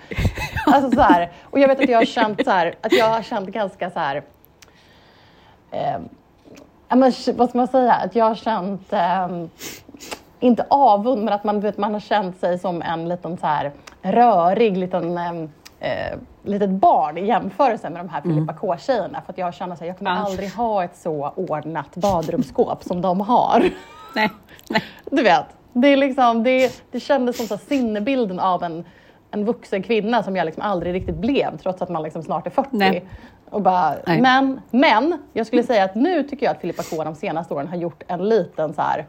Alltså 0.66 0.90
så 0.90 1.00
här, 1.00 1.30
och 1.42 1.58
jag 1.58 1.68
vet 1.68 1.80
att 1.80 1.88
jag 1.88 1.98
har 1.98 2.04
känt 2.04 2.44
så 2.44 2.50
här, 2.50 2.74
att 2.80 2.92
jag 2.92 3.08
har 3.08 3.22
känt 3.22 3.48
ganska 3.48 3.90
så 3.90 3.98
här, 3.98 4.22
eh, 5.70 5.98
ja, 6.88 6.96
men, 6.96 7.12
vad 7.34 7.48
ska 7.48 7.58
man 7.58 7.68
säga, 7.68 7.92
att 7.92 8.14
jag 8.14 8.24
har 8.24 8.34
känt, 8.34 8.92
eh, 8.92 9.28
inte 10.40 10.66
avund, 10.70 11.24
men 11.24 11.34
att 11.34 11.44
man, 11.44 11.60
vet, 11.60 11.78
man 11.78 11.92
har 11.92 12.00
känt 12.00 12.40
sig 12.40 12.58
som 12.58 12.82
en 12.82 13.08
liten 13.08 13.36
så 13.36 13.46
här 13.46 13.72
rörig 14.02 14.76
liten 14.76 15.18
eh, 15.18 15.32
eh, 15.80 16.18
litet 16.42 16.70
barn 16.70 17.18
i 17.18 17.26
jämförelse 17.26 17.90
med 17.90 18.00
de 18.00 18.08
här 18.08 18.20
Filippa 18.20 18.52
K-tjejerna. 18.52 19.22
För 19.26 19.32
att 19.32 19.38
jag 19.38 19.54
känner 19.54 19.74
att 19.74 19.86
jag 19.86 19.98
kommer 19.98 20.10
Ja. 20.10 20.16
aldrig 20.16 20.50
ha 20.50 20.84
ett 20.84 20.96
så 20.96 21.32
ordnat 21.36 21.96
badrumsskåp 21.96 22.84
som 22.84 23.00
de 23.00 23.20
har. 23.20 23.70
Nej, 24.14 24.30
nej. 24.70 24.82
Du 25.10 25.22
vet, 25.22 25.44
det, 25.72 25.88
är 25.88 25.96
liksom, 25.96 26.42
det, 26.42 26.82
det 26.90 27.00
kändes 27.00 27.36
som 27.36 27.46
så 27.46 27.56
sinnebilden 27.58 28.40
av 28.40 28.62
en 28.62 28.84
en 29.32 29.44
vuxen 29.44 29.82
kvinna 29.82 30.22
som 30.22 30.36
jag 30.36 30.44
liksom 30.44 30.62
aldrig 30.62 30.94
riktigt 30.94 31.16
blev 31.16 31.58
trots 31.58 31.82
att 31.82 31.88
man 31.88 32.02
liksom 32.02 32.22
snart 32.22 32.46
är 32.46 32.50
40. 32.50 32.68
Nej. 32.72 33.04
Och 33.50 33.62
bara, 33.62 33.94
Nej. 34.06 34.20
men, 34.20 34.60
men 34.70 35.18
jag 35.32 35.46
skulle 35.46 35.62
säga 35.62 35.84
att 35.84 35.94
nu 35.94 36.22
tycker 36.22 36.46
jag 36.46 36.54
att 36.54 36.60
Filippa 36.60 36.82
K 36.90 37.04
de 37.04 37.14
senaste 37.14 37.54
åren 37.54 37.68
har 37.68 37.76
gjort 37.76 38.02
en 38.06 38.28
liten 38.28 38.74
så 38.74 38.82
här 38.82 39.06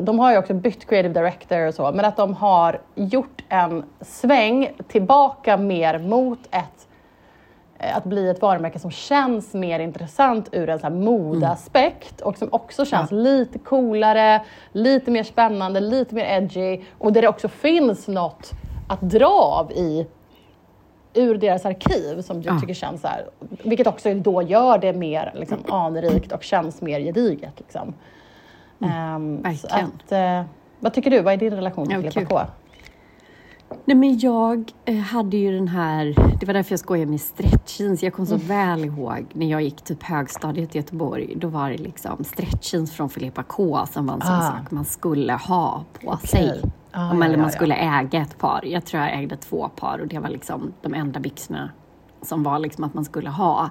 de 0.00 0.18
har 0.18 0.32
ju 0.32 0.38
också 0.38 0.54
bytt 0.54 0.86
creative 0.88 1.14
director 1.14 1.66
och 1.66 1.74
så, 1.74 1.92
men 1.92 2.04
att 2.04 2.16
de 2.16 2.34
har 2.34 2.80
gjort 2.94 3.44
en 3.48 3.84
sväng 4.00 4.70
tillbaka 4.88 5.56
mer 5.56 5.98
mot 5.98 6.38
ett 6.50 6.88
eh, 7.78 7.96
att 7.96 8.04
bli 8.04 8.28
ett 8.28 8.42
varumärke 8.42 8.78
som 8.78 8.90
känns 8.90 9.54
mer 9.54 9.80
intressant 9.80 10.48
ur 10.52 10.68
en 10.68 10.78
så 10.78 10.86
här 10.86 10.94
modeaspekt 10.94 12.20
och 12.20 12.38
som 12.38 12.48
också 12.52 12.84
känns 12.84 13.10
lite 13.12 13.58
coolare, 13.58 14.42
lite 14.72 15.10
mer 15.10 15.22
spännande, 15.22 15.80
lite 15.80 16.14
mer 16.14 16.24
edgy 16.24 16.80
och 16.98 17.12
där 17.12 17.22
det 17.22 17.28
också 17.28 17.48
finns 17.48 18.08
något 18.08 18.50
att 18.88 19.00
dra 19.00 19.26
av 19.30 19.72
i 19.72 20.06
ur 21.14 21.34
deras 21.38 21.66
arkiv 21.66 22.20
som 22.22 22.42
jag 22.42 22.54
Ja. 22.54 22.60
tycker 22.60 22.74
känns 22.74 23.00
så 23.00 23.08
här, 23.08 23.24
vilket 23.62 23.86
också 23.86 24.14
då 24.14 24.42
gör 24.42 24.78
det 24.78 24.92
mer 24.92 25.32
liksom, 25.34 25.58
anrikt 25.68 26.32
och 26.32 26.42
känns 26.42 26.80
mer 26.82 27.00
gediget. 27.00 27.52
Liksom. 27.58 27.94
Ehm, 28.84 29.36
så 29.36 29.42
verkligen. 29.42 29.86
att, 29.86 30.12
eh, 30.12 30.42
vad 30.80 30.94
tycker 30.94 31.10
du? 31.10 31.20
Vad 31.20 31.32
är 31.32 31.36
din 31.36 31.52
relation 31.54 31.86
till 31.88 32.04
Ja, 32.04 32.10
Filippa. 32.10 32.44
K? 32.46 32.50
Nej, 33.84 33.96
men 33.96 34.18
jag 34.18 34.72
eh, 34.84 34.96
hade 34.96 35.36
ju 35.36 35.52
den 35.54 35.68
här, 35.68 36.14
det 36.40 36.46
var 36.46 36.54
därför 36.54 36.72
jag 36.72 36.80
skojade 36.80 37.10
med 37.10 37.20
stretchjeans. 37.20 38.02
Jag 38.02 38.12
kom 38.12 38.26
så 38.26 38.36
väl 38.36 38.84
ihåg 38.84 39.26
när 39.32 39.46
jag 39.46 39.62
gick 39.62 39.82
typ 39.82 40.02
högstadiet 40.02 40.74
i 40.74 40.78
Göteborg. 40.78 41.34
Då 41.36 41.48
var 41.48 41.70
det 41.70 41.76
liksom 41.78 42.24
stretchjeans 42.24 42.92
från 42.92 43.08
Filippa 43.10 43.42
K 43.42 43.86
som 43.92 44.06
var 44.06 44.14
en 44.14 44.20
sån 44.20 44.34
Ah. 44.34 44.40
sak 44.42 44.70
man 44.70 44.84
skulle 44.84 45.32
ha 45.32 45.84
på 46.04 46.16
sig. 46.16 46.60
Ah, 46.92 47.10
Om, 47.10 47.18
ja, 47.18 47.24
eller 47.24 47.34
ja, 47.36 47.40
man 47.42 47.50
ja. 47.50 47.56
skulle 47.56 47.74
äga 47.74 48.20
ett 48.22 48.38
par. 48.38 48.60
Jag 48.64 48.84
tror 48.84 49.02
jag 49.02 49.18
ägde 49.18 49.36
två 49.36 49.68
par 49.68 49.98
och 49.98 50.06
det 50.06 50.18
var 50.18 50.28
liksom 50.28 50.72
de 50.82 50.94
enda 50.94 51.20
byxorna 51.20 51.70
som 52.22 52.42
var 52.42 52.58
liksom 52.58 52.84
att 52.84 52.94
man 52.94 53.04
skulle 53.04 53.30
ha. 53.30 53.70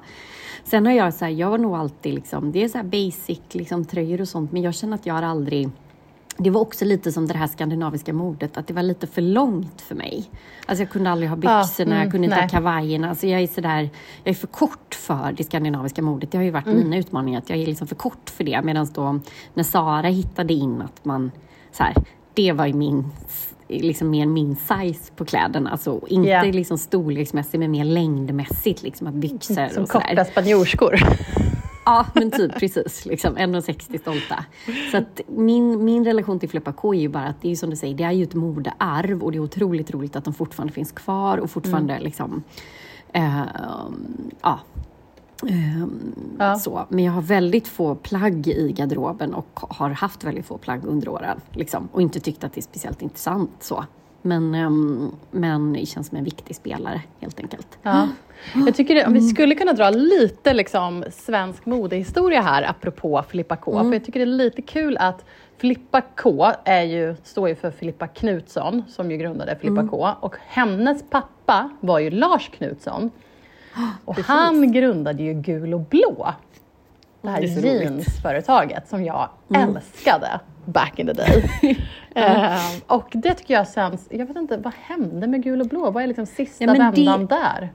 Sen 0.63 0.85
har 0.85 0.93
jag 0.93 1.13
så 1.13 1.25
här, 1.25 1.31
jag 1.31 1.49
var 1.49 1.57
nog 1.57 1.75
alltid 1.75 2.13
liksom, 2.13 2.51
det 2.51 2.63
är 2.63 2.67
så 2.67 2.77
här 2.77 2.85
basic 2.85 3.39
liksom 3.51 3.85
tröjor 3.85 4.21
och 4.21 4.27
sånt, 4.27 4.51
men 4.51 4.61
jag 4.61 4.73
känner 4.73 4.95
att 4.95 5.05
jag 5.05 5.13
har 5.13 5.23
aldrig 5.23 5.69
det 6.37 6.49
var 6.49 6.61
också 6.61 6.85
lite 6.85 7.11
som 7.11 7.27
det 7.27 7.37
här 7.37 7.47
skandinaviska 7.47 8.13
modet, 8.13 8.57
att 8.57 8.67
det 8.67 8.73
var 8.73 8.83
lite 8.83 9.07
för 9.07 9.21
långt 9.21 9.81
för 9.81 9.95
mig. 9.95 10.29
Alltså 10.65 10.83
jag 10.83 10.91
kunde 10.91 11.11
aldrig 11.11 11.29
ha 11.29 11.35
byxorna, 11.37 11.91
mm, 11.91 12.03
jag 12.03 12.11
kunde 12.11 12.25
inte 12.25 12.35
nej. 12.37 12.43
ha 12.45 12.49
kavajerna. 12.49 13.09
Alltså 13.09 13.27
jag 13.27 13.41
är 13.41 13.47
sådär, 13.47 13.89
jag 14.23 14.31
är 14.31 14.33
för 14.33 14.47
kort 14.47 14.95
för 14.95 15.31
det 15.37 15.43
skandinaviska 15.43 16.01
modet. 16.01 16.31
Det 16.31 16.37
har 16.37 16.45
ju 16.45 16.51
varit 16.51 16.67
Mm. 16.67 16.79
mina 16.79 16.97
utmaningar, 16.97 17.39
att 17.39 17.49
jag 17.49 17.59
är 17.59 17.65
liksom 17.65 17.87
för 17.87 17.95
kort 17.95 18.29
för 18.29 18.43
det. 18.43 18.61
Medan 18.61 18.87
då 18.93 19.19
när 19.53 19.63
Sara 19.63 20.07
hittade 20.07 20.53
in 20.53 20.81
att 20.81 21.05
man, 21.05 21.31
så 21.71 21.83
här, 21.83 21.95
det 22.33 22.51
var 22.51 22.65
ju 22.65 22.73
min, 22.73 23.11
liksom 23.79 24.09
mer 24.09 24.25
min 24.25 24.55
size 24.55 25.11
på 25.15 25.25
kläderna. 25.25 25.69
Alltså 25.69 26.01
inte 26.07 26.29
Ja. 26.29 26.43
liksom 26.43 26.77
storleksmässigt, 26.77 27.59
men 27.59 27.71
mer 27.71 27.85
längdmässigt. 27.85 28.83
Liksom 28.83 29.07
att 29.07 29.13
byxor 29.13 29.67
Som 29.73 29.83
och 29.83 29.89
korta 29.89 30.25
spanjorskor. 30.25 30.95
Ja, 31.85 32.05
men 32.13 32.31
typ 32.31 32.59
precis. 32.59 33.05
Liksom, 33.05 33.37
1,60 33.37 33.99
stolta. 33.99 34.45
Så 34.91 34.97
att 34.97 35.21
min, 35.27 35.85
min 35.85 36.05
relation 36.05 36.39
till 36.39 36.49
Filippa 36.49 36.73
K 36.73 36.93
är 36.93 36.99
ju 36.99 37.07
bara 37.09 37.23
att 37.25 37.41
det 37.41 37.51
är 37.51 37.55
som 37.55 37.69
du 37.69 37.75
säger, 37.75 37.95
det 37.95 38.03
är 38.03 38.11
ju 38.11 38.23
ett 38.23 38.33
modearv 38.33 39.23
och 39.23 39.31
det 39.31 39.37
är 39.37 39.39
otroligt 39.39 39.91
roligt 39.91 40.15
att 40.15 40.23
de 40.25 40.33
fortfarande 40.33 40.73
finns 40.73 40.91
kvar 40.91 41.37
och 41.37 41.49
fortfarande 41.51 41.99
liksom... 41.99 42.43
ehm, 43.13 44.31
ja. 44.41 44.59
Ehm, 45.49 46.13
Ja. 46.39 46.55
Så. 46.55 46.85
Men 46.89 47.03
jag 47.03 47.11
har 47.11 47.21
väldigt 47.21 47.67
få 47.67 47.95
plagg 47.95 48.47
i 48.47 48.71
garderoben 48.71 49.33
och 49.33 49.59
har 49.69 49.89
haft 49.89 50.23
väldigt 50.23 50.45
få 50.45 50.57
plagg 50.57 50.85
under 50.85 51.09
åren. 51.09 51.41
Liksom, 51.51 51.89
och 51.91 52.01
inte 52.01 52.19
tyckt 52.19 52.43
att 52.43 52.53
det 52.53 52.59
är 52.59 52.63
speciellt 52.63 53.01
intressant 53.01 53.51
så. 53.59 53.85
Men, 54.21 54.55
ehm, 54.55 55.11
men 55.31 55.73
det 55.73 55.85
känns 55.85 56.07
som 56.07 56.17
en 56.17 56.23
viktig 56.23 56.55
spelare 56.55 57.01
helt 57.19 57.39
enkelt. 57.39 57.77
Ja. 57.81 58.07
Jag 58.65 58.75
tycker 58.75 58.95
det, 58.95 59.05
om 59.05 59.13
vi 59.13 59.21
skulle 59.21 59.55
kunna 59.55 59.73
dra 59.73 59.89
lite 59.89 60.53
liksom, 60.53 61.03
svensk 61.11 61.65
modehistoria 61.65 62.41
här 62.41 62.63
apropå 62.69 63.23
Filippa 63.29 63.55
K. 63.55 63.83
För 63.83 63.93
jag 63.93 64.05
tycker 64.05 64.19
det 64.19 64.23
är 64.23 64.37
lite 64.37 64.61
kul 64.61 64.97
att 64.97 65.25
Filippa 65.57 66.01
K 66.01 66.51
är 66.65 66.81
ju, 66.83 67.15
står 67.23 67.49
ju 67.49 67.55
för 67.55 67.71
Filippa 67.71 68.07
Knutsson 68.07 68.83
som 68.87 69.11
ju 69.11 69.17
grundade 69.17 69.55
Filippa 69.55 69.87
K. 69.87 70.09
Och 70.19 70.35
hennes 70.47 71.03
pappa 71.09 71.69
var 71.79 71.99
ju 71.99 72.09
Lars 72.09 72.49
Knutsson. 72.49 73.09
Och 74.05 74.17
han 74.19 74.71
grundade 74.71 75.23
ju 75.23 75.33
Gul 75.33 75.73
och 75.73 75.79
Blå. 75.81 76.33
Det 77.21 77.29
här 77.29 77.41
Det 77.41 77.47
jeansföretaget 77.47 78.89
som 78.89 79.03
jag 79.03 79.29
älskade 79.55 80.39
back 80.65 80.99
in 80.99 81.07
the 81.07 81.13
day. 81.13 81.43
Eh, 82.15 82.59
och 82.87 83.07
det 83.13 83.33
tycker 83.33 83.53
jag 83.53 83.73
känns, 83.73 84.07
jag 84.09 84.25
vet 84.25 84.37
inte, 84.37 84.57
vad 84.57 84.73
hände 84.81 85.27
med 85.27 85.43
Gul 85.43 85.61
och 85.61 85.67
Blå? 85.67 85.91
Vad 85.91 86.03
är 86.03 86.07
liksom 86.07 86.25
sista 86.25 86.63
Ja, 86.63 86.73
men 86.73 86.93
det- 86.95 87.05
vändan 87.05 87.25
där? 87.25 87.69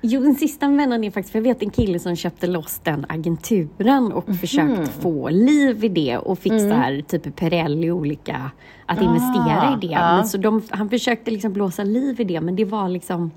Jo, 0.00 0.20
den 0.22 0.34
sista 0.34 0.68
vändan 0.68 1.04
är 1.04 1.10
faktiskt, 1.10 1.32
för 1.32 1.38
jag 1.38 1.42
vet 1.44 1.62
en 1.62 1.70
kille 1.70 1.98
som 1.98 2.16
köpte 2.16 2.46
loss 2.46 2.80
den 2.84 3.06
agenturen 3.08 4.12
och 4.12 4.28
Mhm. 4.28 4.38
försökt 4.38 4.88
få 5.02 5.28
liv 5.28 5.84
i 5.84 5.88
det 5.88 6.16
och 6.18 6.38
fick 6.38 6.52
så 6.60 6.68
här 6.72 7.02
typ 7.08 7.36
Pirelli 7.36 7.90
och 7.90 7.96
olika, 7.96 8.50
att 8.86 9.02
investera 9.02 9.78
i 9.82 9.86
det. 9.86 9.94
Mm. 9.94 10.04
Ah. 10.08 10.16
Men 10.16 10.26
så 10.28 10.38
de, 10.38 10.62
han 10.70 10.90
försökte 10.90 11.30
liksom 11.30 11.52
blåsa 11.52 11.84
liv 11.84 12.20
i 12.20 12.24
det, 12.24 12.40
men 12.40 12.56
det 12.56 12.64
var 12.64 12.88
liksom 12.88 13.30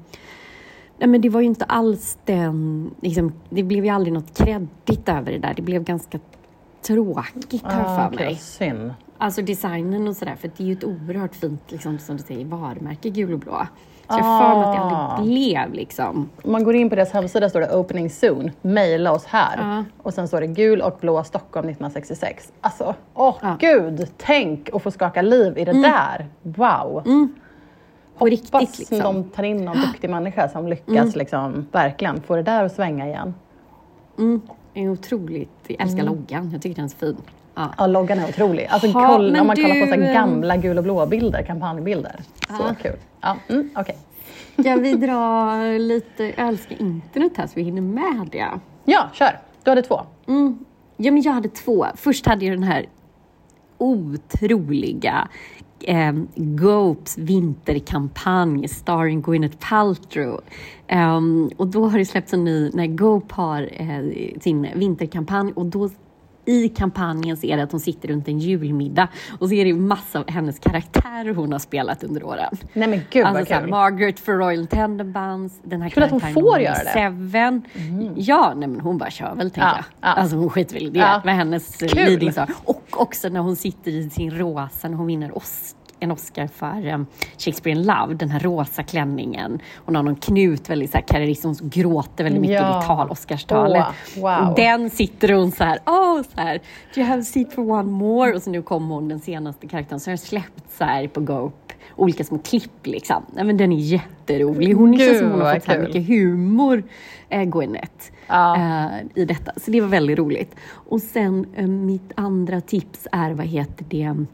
Nej 0.97 1.09
men 1.09 1.21
det 1.21 1.29
var 1.29 1.39
ju 1.41 1.45
inte 1.47 1.65
alls 1.65 2.17
den, 2.25 2.91
liksom, 3.01 3.33
det 3.49 3.63
blev 3.63 3.85
ju 3.85 3.91
aldrig 3.91 4.13
något 4.13 4.37
kreddigt 4.37 5.09
över 5.09 5.31
det 5.31 5.37
där. 5.39 5.53
Det 5.55 5.61
blev 5.61 5.83
ganska 5.83 6.19
tråkigt 6.81 7.63
har 7.63 7.79
jag 7.81 7.87
Ah, 7.89 8.09
för 8.09 8.15
mig. 8.15 8.35
Synd. 8.35 8.93
Alltså 9.17 9.41
designen 9.41 10.07
och 10.07 10.15
sådär, 10.15 10.35
för 10.35 10.51
det 10.57 10.63
är 10.63 10.67
ju 10.67 10.73
ett 10.73 10.83
oerhört 10.83 11.35
fint, 11.35 11.61
liksom, 11.71 11.99
som 11.99 12.17
du 12.17 12.23
säger, 12.23 12.45
varumärke 12.45 13.09
gul 13.09 13.33
och 13.33 13.39
blå. 13.39 13.67
Så 14.09 14.13
jag 14.17 14.23
har 14.23 14.41
för 14.41 14.59
mig 14.59 14.67
att 14.67 14.89
det 14.89 14.95
Ah. 14.95 15.11
aldrig 15.17 15.33
blev 15.33 15.73
liksom. 15.73 16.29
Om 16.43 16.51
man 16.51 16.63
går 16.63 16.75
in 16.75 16.89
på 16.89 16.95
deras 16.95 17.11
hemsida 17.11 17.49
står 17.49 17.59
det 17.59 17.75
opening 17.75 18.09
soon, 18.09 18.51
mejla 18.61 19.11
oss 19.11 19.25
här. 19.25 19.57
Ja. 19.57 19.83
Och 20.03 20.13
sen 20.13 20.27
står 20.27 20.41
det 20.41 20.47
gul 20.47 20.81
och 20.81 20.97
blå 21.01 21.23
Stockholm 21.23 21.69
1966. 21.69 22.51
Alltså, 22.61 22.95
åh 23.13 23.35
Ja. 23.41 23.57
gud, 23.59 24.07
tänk 24.17 24.69
att 24.73 24.83
få 24.83 24.91
skaka 24.91 25.21
liv 25.21 25.57
i 25.57 25.65
det 25.65 25.71
där. 25.81 26.27
Wow. 26.41 27.03
På 28.17 28.25
riktigt 28.25 28.53
Hoppas 28.53 28.79
liksom. 28.79 28.99
de 28.99 29.23
tar 29.23 29.43
in 29.43 29.65
någon 29.65 29.81
duktig 29.81 30.09
människa 30.09 30.49
som 30.49 30.67
lyckas 30.67 31.15
liksom, 31.15 31.67
verkligen 31.71 32.21
få 32.21 32.35
det 32.35 32.43
där 32.43 32.63
att 32.63 32.75
svänga 32.75 33.07
igen. 33.07 33.33
Mm, 34.17 34.41
är 34.73 34.89
otroligt. 34.89 35.49
Jag 35.67 35.81
älskar 35.81 36.03
loggan. 36.03 36.51
Jag 36.51 36.61
tycker 36.61 36.75
den 36.75 36.85
är 36.85 36.89
så 36.89 36.97
fin. 36.97 37.17
Ja. 37.55 37.73
Ja, 37.77 37.87
loggan 37.87 38.19
är 38.19 38.29
otrolig. 38.29 38.67
Alltså, 38.69 38.87
Ha, 38.87 39.07
kolla, 39.07 39.31
men 39.31 39.41
om 39.41 39.47
man 39.47 39.55
kollar 39.55 39.81
på 39.81 39.87
så 39.87 39.95
du, 39.95 40.05
eh, 40.05 40.13
gamla 40.13 40.57
gul 40.57 40.77
och 40.77 40.83
blå-bilder, 40.83 41.43
kampanjbilder. 41.43 42.15
Så 42.47 42.53
Ja. 42.59 42.75
kul. 42.81 42.95
Ja, 43.21 43.37
mm, 43.49 43.69
okej. 43.75 43.97
Ska 44.59 44.75
vi 44.75 44.93
dra 44.93 45.55
lite, 45.77 46.23
jag 46.23 46.47
älskar 46.47 46.81
internet 46.81 47.31
här 47.37 47.47
så 47.47 47.53
vi 47.55 47.61
hinner 47.63 47.81
med 47.81 48.29
det. 48.31 48.47
Ja, 48.85 49.09
kör. 49.13 49.39
Du 49.63 49.71
hade 49.71 49.81
två. 49.81 50.01
Mm. 50.27 50.59
Ja, 50.97 51.11
men 51.11 51.21
jag 51.21 51.31
hade 51.33 51.49
två. 51.49 51.85
Först 51.95 52.25
hade 52.25 52.45
jag 52.45 52.53
den 52.55 52.63
här 52.63 52.85
otroliga 53.77 55.27
eh, 55.83 56.13
Gopes 56.35 57.17
vinterkampanj 57.17 58.67
starring 58.67 59.21
Gwyneth 59.21 59.57
Paltrow. 59.69 60.41
Um, 60.91 61.51
och 61.57 61.67
då 61.67 61.87
har 61.87 61.97
det 61.97 62.05
släppts 62.05 62.33
en 62.33 62.43
ny, 62.43 62.71
när 62.73 62.87
Gope 62.87 63.35
har 63.35 63.69
eh, 63.73 64.39
sin 64.41 64.67
vinterkampanj 64.75 65.53
och 65.55 65.65
då 65.65 65.89
i 66.47 66.69
kampanjen 66.69 67.37
så 67.37 67.45
är 67.47 67.57
det 67.57 67.63
att 67.63 67.71
hon 67.71 67.79
sitter 67.81 68.07
runt 68.09 68.27
en 68.27 68.39
julmiddag 68.39 69.07
och 69.39 69.47
så 69.49 69.53
är 69.55 69.65
det 69.65 69.73
massa 69.73 70.19
av 70.19 70.29
hennes 70.29 70.59
karaktärer 70.59 71.33
hon 71.33 71.51
har 71.51 71.59
spelat 71.59 72.03
under 72.03 72.23
åren. 72.23 72.53
Nej 72.73 72.87
men 72.87 73.01
gud 73.11 73.25
Alltså 73.25 73.53
vad 73.53 73.61
kul. 73.61 73.69
Margaret 73.69 74.19
för 74.19 74.33
Royal 74.33 74.67
Tenenbaums, 74.67 75.59
den 75.63 75.81
här 75.81 75.89
Kul 75.89 76.03
att 76.03 76.11
hon 76.11 76.19
karaktären 76.19 76.43
får 76.43 76.51
hon 76.51 76.59
är 76.59 76.63
göra 76.63 76.83
det. 76.83 76.89
Seven. 76.93 77.61
Ja, 78.15 78.53
nej 78.57 78.67
men 78.69 78.79
hon 78.79 78.97
bara 78.97 79.09
kör 79.09 79.35
väl 79.35 79.51
tänker 79.51 79.69
Ja, 79.69 79.75
jag. 79.75 79.85
ja. 80.09 80.13
Alltså 80.13 80.35
hon 80.35 80.49
skiter 80.49 80.73
väl 80.73 80.83
i 80.83 80.89
det. 80.89 80.99
Ja. 80.99 81.21
Vad 81.25 81.33
hennes 81.33 81.81
leading 81.81 82.33
sa. 82.33 82.47
Och 82.63 82.83
också 82.91 83.29
när 83.29 83.39
hon 83.39 83.55
sitter 83.55 83.91
i 83.91 84.09
sin 84.09 84.31
rosa, 84.37 84.89
när 84.89 84.97
hon 84.97 85.07
vinner 85.07 85.37
Os- 85.37 85.75
en 85.99 86.11
Oscar 86.11 86.47
för 86.47 86.87
um, 86.93 87.05
Shakespeare 87.37 87.79
in 87.79 87.85
Love, 87.85 88.13
den 88.13 88.29
här 88.29 88.39
rosa 88.39 88.83
klänningen. 88.83 89.59
Hon 89.85 89.95
har 89.95 90.03
någon 90.03 90.15
knut, 90.15 90.69
väldigt 90.69 90.91
så 90.91 90.97
här 90.97 91.43
hon 91.43 91.55
gråter 91.69 92.23
väldigt 92.23 92.41
mycket 92.41 92.55
Ja. 92.61 92.83
i 92.83 92.87
tal, 92.87 93.09
Oscarstalet. 93.09 93.85
Åh, 94.17 94.21
wow. 94.45 94.55
Den 94.55 94.89
sitter 94.89 95.33
hon 95.33 95.51
så 95.51 95.63
här, 95.63 95.79
åh, 95.85 96.21
så 96.35 96.41
här, 96.41 96.57
do 96.93 96.99
you 97.01 97.07
have 97.09 97.21
a 97.21 97.25
seat 97.25 97.53
for 97.53 97.71
one 97.71 97.91
more? 97.91 98.33
Och 98.35 98.41
så 98.41 98.49
nu 98.49 98.61
kommer 98.61 98.95
hon, 98.95 99.07
den 99.07 99.19
senaste 99.19 99.67
karaktären, 99.67 99.99
så 99.99 100.09
har 100.09 100.11
jag 100.13 100.19
släppt 100.19 100.71
så 100.77 100.83
här 100.83 101.07
på 101.07 101.19
Gope, 101.21 101.73
olika 101.95 102.23
små 102.23 102.37
klipp 102.37 102.71
liksom. 102.87 103.23
Nej, 103.33 103.43
men 103.43 103.57
den 103.57 103.71
är 103.71 103.77
jätterolig. 103.77 104.73
Hon 104.73 104.91
Gud, 104.91 105.01
känns 105.01 105.19
som 105.19 105.31
hon 105.31 105.41
har 105.41 105.53
fått 105.53 105.63
så 105.63 105.79
mycket 105.79 106.07
humor, 106.07 106.83
eh, 107.29 107.43
Gwyneth, 107.43 108.11
Ja. 108.27 108.55
eh, 108.57 109.21
i 109.21 109.25
detta. 109.25 109.51
Så 109.57 109.71
det 109.71 109.81
var 109.81 109.87
väldigt 109.87 110.19
roligt. 110.19 110.55
Och 110.69 111.01
sen 111.01 111.45
eh, 111.55 111.67
mitt 111.67 112.11
andra 112.15 112.61
tips 112.61 113.07
är, 113.11 113.31
vad 113.31 113.45
heter 113.45 113.85
det, 113.89 114.25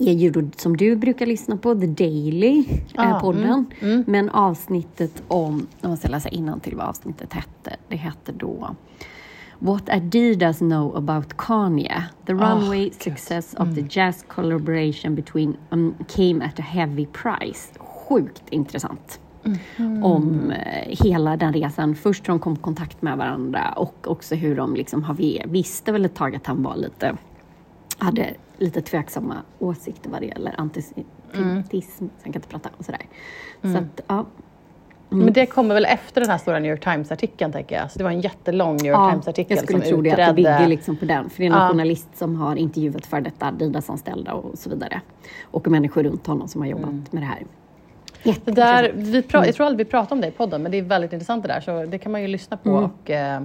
är 0.00 0.12
ju 0.12 0.30
då, 0.30 0.42
som 0.56 0.76
du 0.76 0.96
brukar 0.96 1.26
lyssna 1.26 1.56
på, 1.56 1.74
The 1.74 1.86
Daily, 1.86 2.64
Ah, 2.94 3.08
eh, 3.08 3.20
podden. 3.20 3.66
mm, 3.80 4.04
Men 4.06 4.28
avsnittet 4.30 5.22
om, 5.28 5.66
jag 5.80 5.88
måste 5.90 6.08
läsa 6.08 6.28
till 6.60 6.76
vad 6.76 6.86
avsnittet 6.86 7.32
hette. 7.32 7.76
Det 7.88 7.96
hette 7.96 8.32
då 8.32 8.74
What 9.58 9.88
Adidas 9.88 10.58
know 10.58 10.96
about 10.96 11.36
Kanye. 11.36 12.04
The 12.26 12.32
runway 12.32 12.90
success 13.00 13.54
of 13.54 13.60
Mm. 13.68 13.74
the 13.74 14.00
jazz 14.00 14.24
collaboration 14.28 15.14
between 15.14 15.56
um, 15.70 15.94
came 16.08 16.44
at 16.44 16.58
a 16.58 16.62
heavy 16.62 17.06
price. 17.06 17.68
sjukt 17.78 18.42
intressant. 18.50 19.20
Om 20.02 20.50
eh, 20.50 20.96
hela 21.04 21.36
den 21.36 21.52
resan. 21.52 21.94
Först 21.94 22.28
hur 22.28 22.32
de 22.32 22.38
kom 22.38 22.52
i 22.52 22.56
kontakt 22.56 23.02
med 23.02 23.18
varandra 23.18 23.72
och 23.76 23.94
också 24.10 24.34
hur 24.34 24.56
de 24.56 24.74
liksom 24.74 25.02
har, 25.04 25.14
visste 25.48 25.92
väl 25.92 26.04
ett 26.04 26.14
tag 26.14 26.36
att 26.36 26.46
han 26.46 26.62
var 26.62 26.76
lite, 26.76 27.16
hade 28.04 28.34
lite 28.58 28.80
tveksamma 28.82 29.36
åsikter 29.58 30.10
vad 30.10 30.20
det 30.20 30.26
gäller 30.26 30.54
antisemitism. 30.58 32.04
Så 32.04 32.22
han 32.22 32.32
kan 32.32 32.34
inte 32.34 32.48
prata 32.48 32.68
och 32.78 32.84
sådär. 32.84 33.00
Så 33.62 33.68
att, 33.78 34.00
ja. 34.06 34.26
Men 35.08 35.32
det 35.32 35.46
kommer 35.46 35.74
väl 35.74 35.84
efter 35.84 36.20
den 36.20 36.30
här 36.30 36.38
stora 36.38 36.58
New 36.58 36.70
York 36.70 36.84
Times-artikeln 36.84 37.52
tänker 37.52 37.76
jag. 37.76 37.90
Så 37.90 37.98
det 37.98 38.04
var 38.04 38.10
en 38.10 38.20
jättelång 38.20 38.76
New 38.76 38.86
York 38.86 38.96
Ja, 38.98 39.10
Times-artikel 39.10 39.56
jag 39.56 39.64
skulle 39.64 39.82
som 39.82 39.88
tro 39.90 40.02
det, 40.02 40.08
utredde... 40.08 40.30
att 40.30 40.36
det 40.36 40.42
bygger 40.42 40.68
liksom 40.68 40.96
på 40.96 41.04
den. 41.04 41.30
För 41.30 41.38
det 41.38 41.46
är 41.46 41.50
en 41.50 41.56
Ja. 41.58 41.68
journalist 41.68 42.08
som 42.14 42.34
har 42.36 42.56
intervjuat 42.56 43.06
för 43.06 43.20
detta 43.20 43.46
Adidas-anställda 43.46 44.32
och 44.32 44.58
så 44.58 44.70
vidare. 44.70 45.00
Och 45.42 45.68
människor 45.68 46.02
runt 46.02 46.26
honom 46.26 46.48
som 46.48 46.60
har 46.60 46.68
jobbat 46.68 46.88
Mm. 46.90 47.04
med 47.10 47.22
det 47.22 47.26
här. 47.26 47.42
Det 48.44 48.50
där, 48.52 48.92
vi 48.94 49.22
pra, 49.22 49.46
jag 49.46 49.54
tror 49.54 49.66
aldrig 49.66 49.86
vi 49.86 49.90
pratade 49.90 50.14
om 50.14 50.20
det 50.20 50.28
i 50.28 50.30
podden, 50.30 50.62
men 50.62 50.72
det 50.72 50.78
är 50.78 50.82
väldigt 50.82 51.12
intressant 51.12 51.42
det 51.42 51.48
där. 51.48 51.60
Så 51.60 51.84
det 51.86 51.98
kan 51.98 52.12
man 52.12 52.22
ju 52.22 52.28
lyssna 52.28 52.56
på. 52.56 52.70
Mm. 52.70 52.84
Och, 52.84 53.10
eh, 53.10 53.42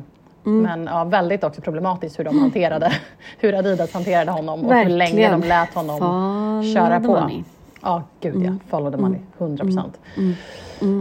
Men 0.51 0.86
ja, 0.86 1.03
väldigt 1.03 1.43
också 1.43 1.62
problematiskt 1.62 2.19
hur 2.19 2.23
de 2.23 2.39
hanterade, 2.39 2.91
hur 3.39 3.53
Adidas 3.55 3.93
hanterade 3.93 4.31
honom 4.31 4.65
och 4.65 4.73
hur 4.75 4.86
länge 4.89 4.97
Verkligen. 5.12 5.41
de 5.41 5.47
lät 5.47 5.73
honom 5.73 5.99
Follow 5.99 6.73
köra 6.73 6.99
på. 6.99 7.07
money. 7.19 7.43
Ja, 7.81 8.03
gud 8.21 8.43
ja. 8.45 8.51
Follow 8.69 8.91
the 8.91 8.97
money. 8.97 9.19
100 9.38 9.63
procent. 9.63 9.99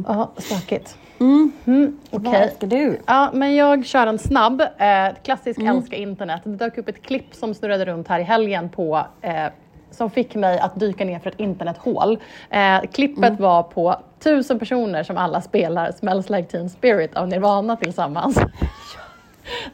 Ja, 0.06 0.30
stökigt. 0.36 0.96
Mm. 1.20 1.52
Mm, 1.64 1.98
Okej. 2.10 2.52
Vad 2.60 2.70
du? 2.70 2.98
Ja, 3.06 3.30
men 3.32 3.54
jag 3.54 3.86
kör 3.86 4.06
en 4.06 4.18
snabb. 4.18 4.60
Eh, 4.60 5.14
klassisk 5.22 5.60
Mm. 5.60 5.76
älska 5.76 5.96
internet. 5.96 6.40
Det 6.44 6.56
dök 6.56 6.78
upp 6.78 6.88
ett 6.88 7.02
klipp 7.02 7.34
som 7.34 7.54
snurrade 7.54 7.84
runt 7.84 8.08
här 8.08 8.20
i 8.20 8.22
helgen 8.22 8.68
på 8.68 9.06
eh, 9.20 9.46
som 9.90 10.10
fick 10.10 10.34
mig 10.34 10.58
att 10.58 10.80
dyka 10.80 11.04
ner 11.04 11.18
för 11.18 11.30
ett 11.30 11.40
internethål. 11.40 12.18
Eh, 12.50 12.80
klippet 12.92 13.24
Mm. 13.30 13.42
var 13.42 13.62
på 13.62 13.96
tusen 14.22 14.58
personer 14.58 15.02
som 15.02 15.16
alla 15.16 15.40
spelar 15.40 15.92
Smells 15.92 16.30
Like 16.30 16.48
Teen 16.48 16.70
Spirit 16.70 17.16
av 17.16 17.28
Nirvana 17.28 17.76
tillsammans. 17.76 18.38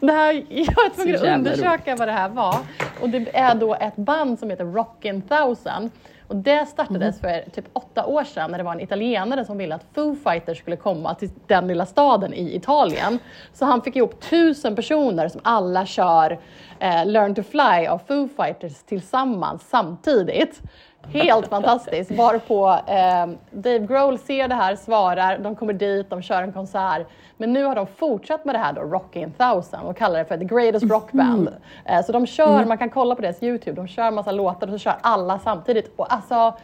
Det 0.01 0.13
här, 0.13 0.45
jag 0.49 0.75
var 0.75 0.95
tvungen 0.95 1.17
att 1.17 1.39
undersöka 1.39 1.97
vad 1.97 2.09
det 2.09 2.13
här 2.13 2.29
var. 2.29 2.57
Och 3.01 3.09
det 3.09 3.37
är 3.37 3.55
då 3.55 3.75
ett 3.75 3.97
band 3.97 4.39
som 4.39 4.51
heter 4.51 4.65
Rockin' 4.65 5.23
Thousand. 5.29 5.91
Och 6.33 6.37
det 6.37 6.67
startades 6.67 7.21
för 7.21 7.51
typ 7.51 7.65
åtta 7.73 8.07
år 8.07 8.25
sedan 8.25 8.51
när 8.51 8.59
det 8.59 8.65
var 8.65 8.73
en 8.73 8.81
italienare 8.81 9.45
som 9.45 9.59
ville 9.59 9.75
att 9.75 9.85
Foo 9.95 10.15
Fighters 10.15 10.59
skulle 10.59 10.77
komma 10.77 11.15
till 11.15 11.31
den 11.47 11.67
lilla 11.67 11.87
staden 11.87 12.35
i 12.35 12.57
Italien. 12.57 13.19
Så 13.53 13.65
han 13.65 13.83
fick 13.83 13.97
ihop 13.97 14.21
tusen 14.21 14.77
personer 14.77 15.29
som 15.29 15.41
alla 15.45 15.87
kör 15.87 16.39
eh, 16.79 17.07
Learn 17.07 17.35
to 17.35 17.43
Fly 17.43 17.87
av 17.87 17.99
Foo 18.09 18.29
Fighters 18.29 18.83
tillsammans 18.83 19.69
samtidigt. 19.69 20.63
Helt 21.09 21.49
fantastiskt. 21.49 22.11
Varpå 22.11 22.79
eh, 22.87 23.27
Dave 23.51 23.79
Grohl 23.79 24.19
ser 24.19 24.49
det 24.49 24.55
här, 24.55 24.77
svarar, 24.77 25.39
de 25.39 25.57
kommer 25.57 25.73
dit, 25.73 26.11
de 26.11 26.23
kör 26.23 26.43
en 26.43 26.53
konsert. 26.53 27.07
Men 27.37 27.53
nu 27.53 27.65
har 27.65 27.75
de 27.75 27.87
fortsatt 27.87 28.45
med 28.45 28.55
det 28.55 28.59
här 28.59 28.73
då, 28.73 28.81
Rockin' 28.81 29.33
Thousand 29.39 29.89
och 29.89 29.97
kallar 29.97 30.19
det 30.19 30.25
för 30.25 30.37
The 30.37 30.45
Greatest 30.45 30.91
Rock 30.91 31.13
Band. 31.13 31.49
Eh, 31.85 32.05
så 32.05 32.13
de 32.13 32.27
kör, 32.27 32.65
man 32.65 32.79
kan 32.79 32.91
kolla 32.91 33.15
på 33.15 33.23
deras 33.23 33.43
YouTube, 33.43 33.77
de 33.77 33.89
kör 33.89 34.11
massa 34.11 34.33
låtar 34.33 34.67
och 34.67 34.73
så 34.73 34.79
kör 34.79 34.95
alla 35.01 35.39
samtidigt. 35.39 35.93
Och 35.97 36.13
alltså, 36.13 36.55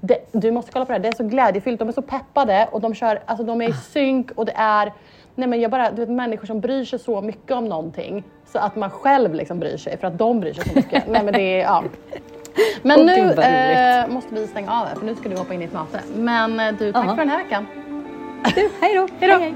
det, 0.00 0.18
du 0.32 0.50
måste 0.50 0.72
kolla 0.72 0.84
på 0.84 0.92
det 0.92 0.94
här, 0.94 1.02
det 1.02 1.08
är 1.08 1.12
så 1.12 1.24
glädjefyllt, 1.24 1.78
de 1.78 1.88
är 1.88 1.92
så 1.92 2.02
peppade 2.02 2.68
och 2.72 2.80
de 2.80 2.94
kör, 2.94 3.22
alltså 3.26 3.44
de 3.44 3.62
är 3.62 3.68
i 3.68 3.72
synk 3.72 4.30
och 4.30 4.46
det 4.46 4.54
är 4.56 4.92
Nej 5.38 5.48
men 5.48 5.60
jag 5.60 5.70
bara, 5.70 5.90
du 5.90 5.96
vet 5.96 6.08
människor 6.08 6.46
som 6.46 6.60
bryr 6.60 6.84
sig 6.84 6.98
så 6.98 7.20
mycket 7.20 7.50
om 7.50 7.64
någonting 7.64 8.24
så 8.46 8.58
att 8.58 8.76
man 8.76 8.90
själv 8.90 9.34
liksom 9.34 9.58
bryr 9.58 9.76
sig 9.76 9.96
för 9.96 10.06
att 10.06 10.18
de 10.18 10.40
bryr 10.40 10.52
sig 10.52 10.64
så 10.64 10.74
mycket. 10.74 11.04
Nej 11.08 11.24
men 11.24 11.34
det 11.34 11.60
är, 11.60 11.62
ja. 11.62 11.84
Men 12.82 13.00
oh, 13.00 13.04
nu 13.04 13.42
eh, 13.42 14.08
måste 14.08 14.34
vi 14.34 14.46
stänga 14.46 14.72
av 14.72 14.86
här 14.86 14.94
för 14.94 15.06
nu 15.06 15.14
ska 15.14 15.28
du 15.28 15.36
hoppa 15.36 15.54
in 15.54 15.62
i 15.62 15.64
ett 15.64 15.72
möte. 15.72 16.00
Men 16.14 16.60
eh, 16.60 16.72
du, 16.78 16.92
tack 16.92 17.04
uh 17.04 17.10
-huh. 17.10 17.14
för 17.14 17.22
den 17.22 17.28
här 17.28 17.44
veckan. 17.44 17.66
Du, 18.54 18.70
hej 18.80 18.94
då. 18.94 19.08
hej 19.20 19.28
då. 19.28 19.38
Hej. 19.38 19.54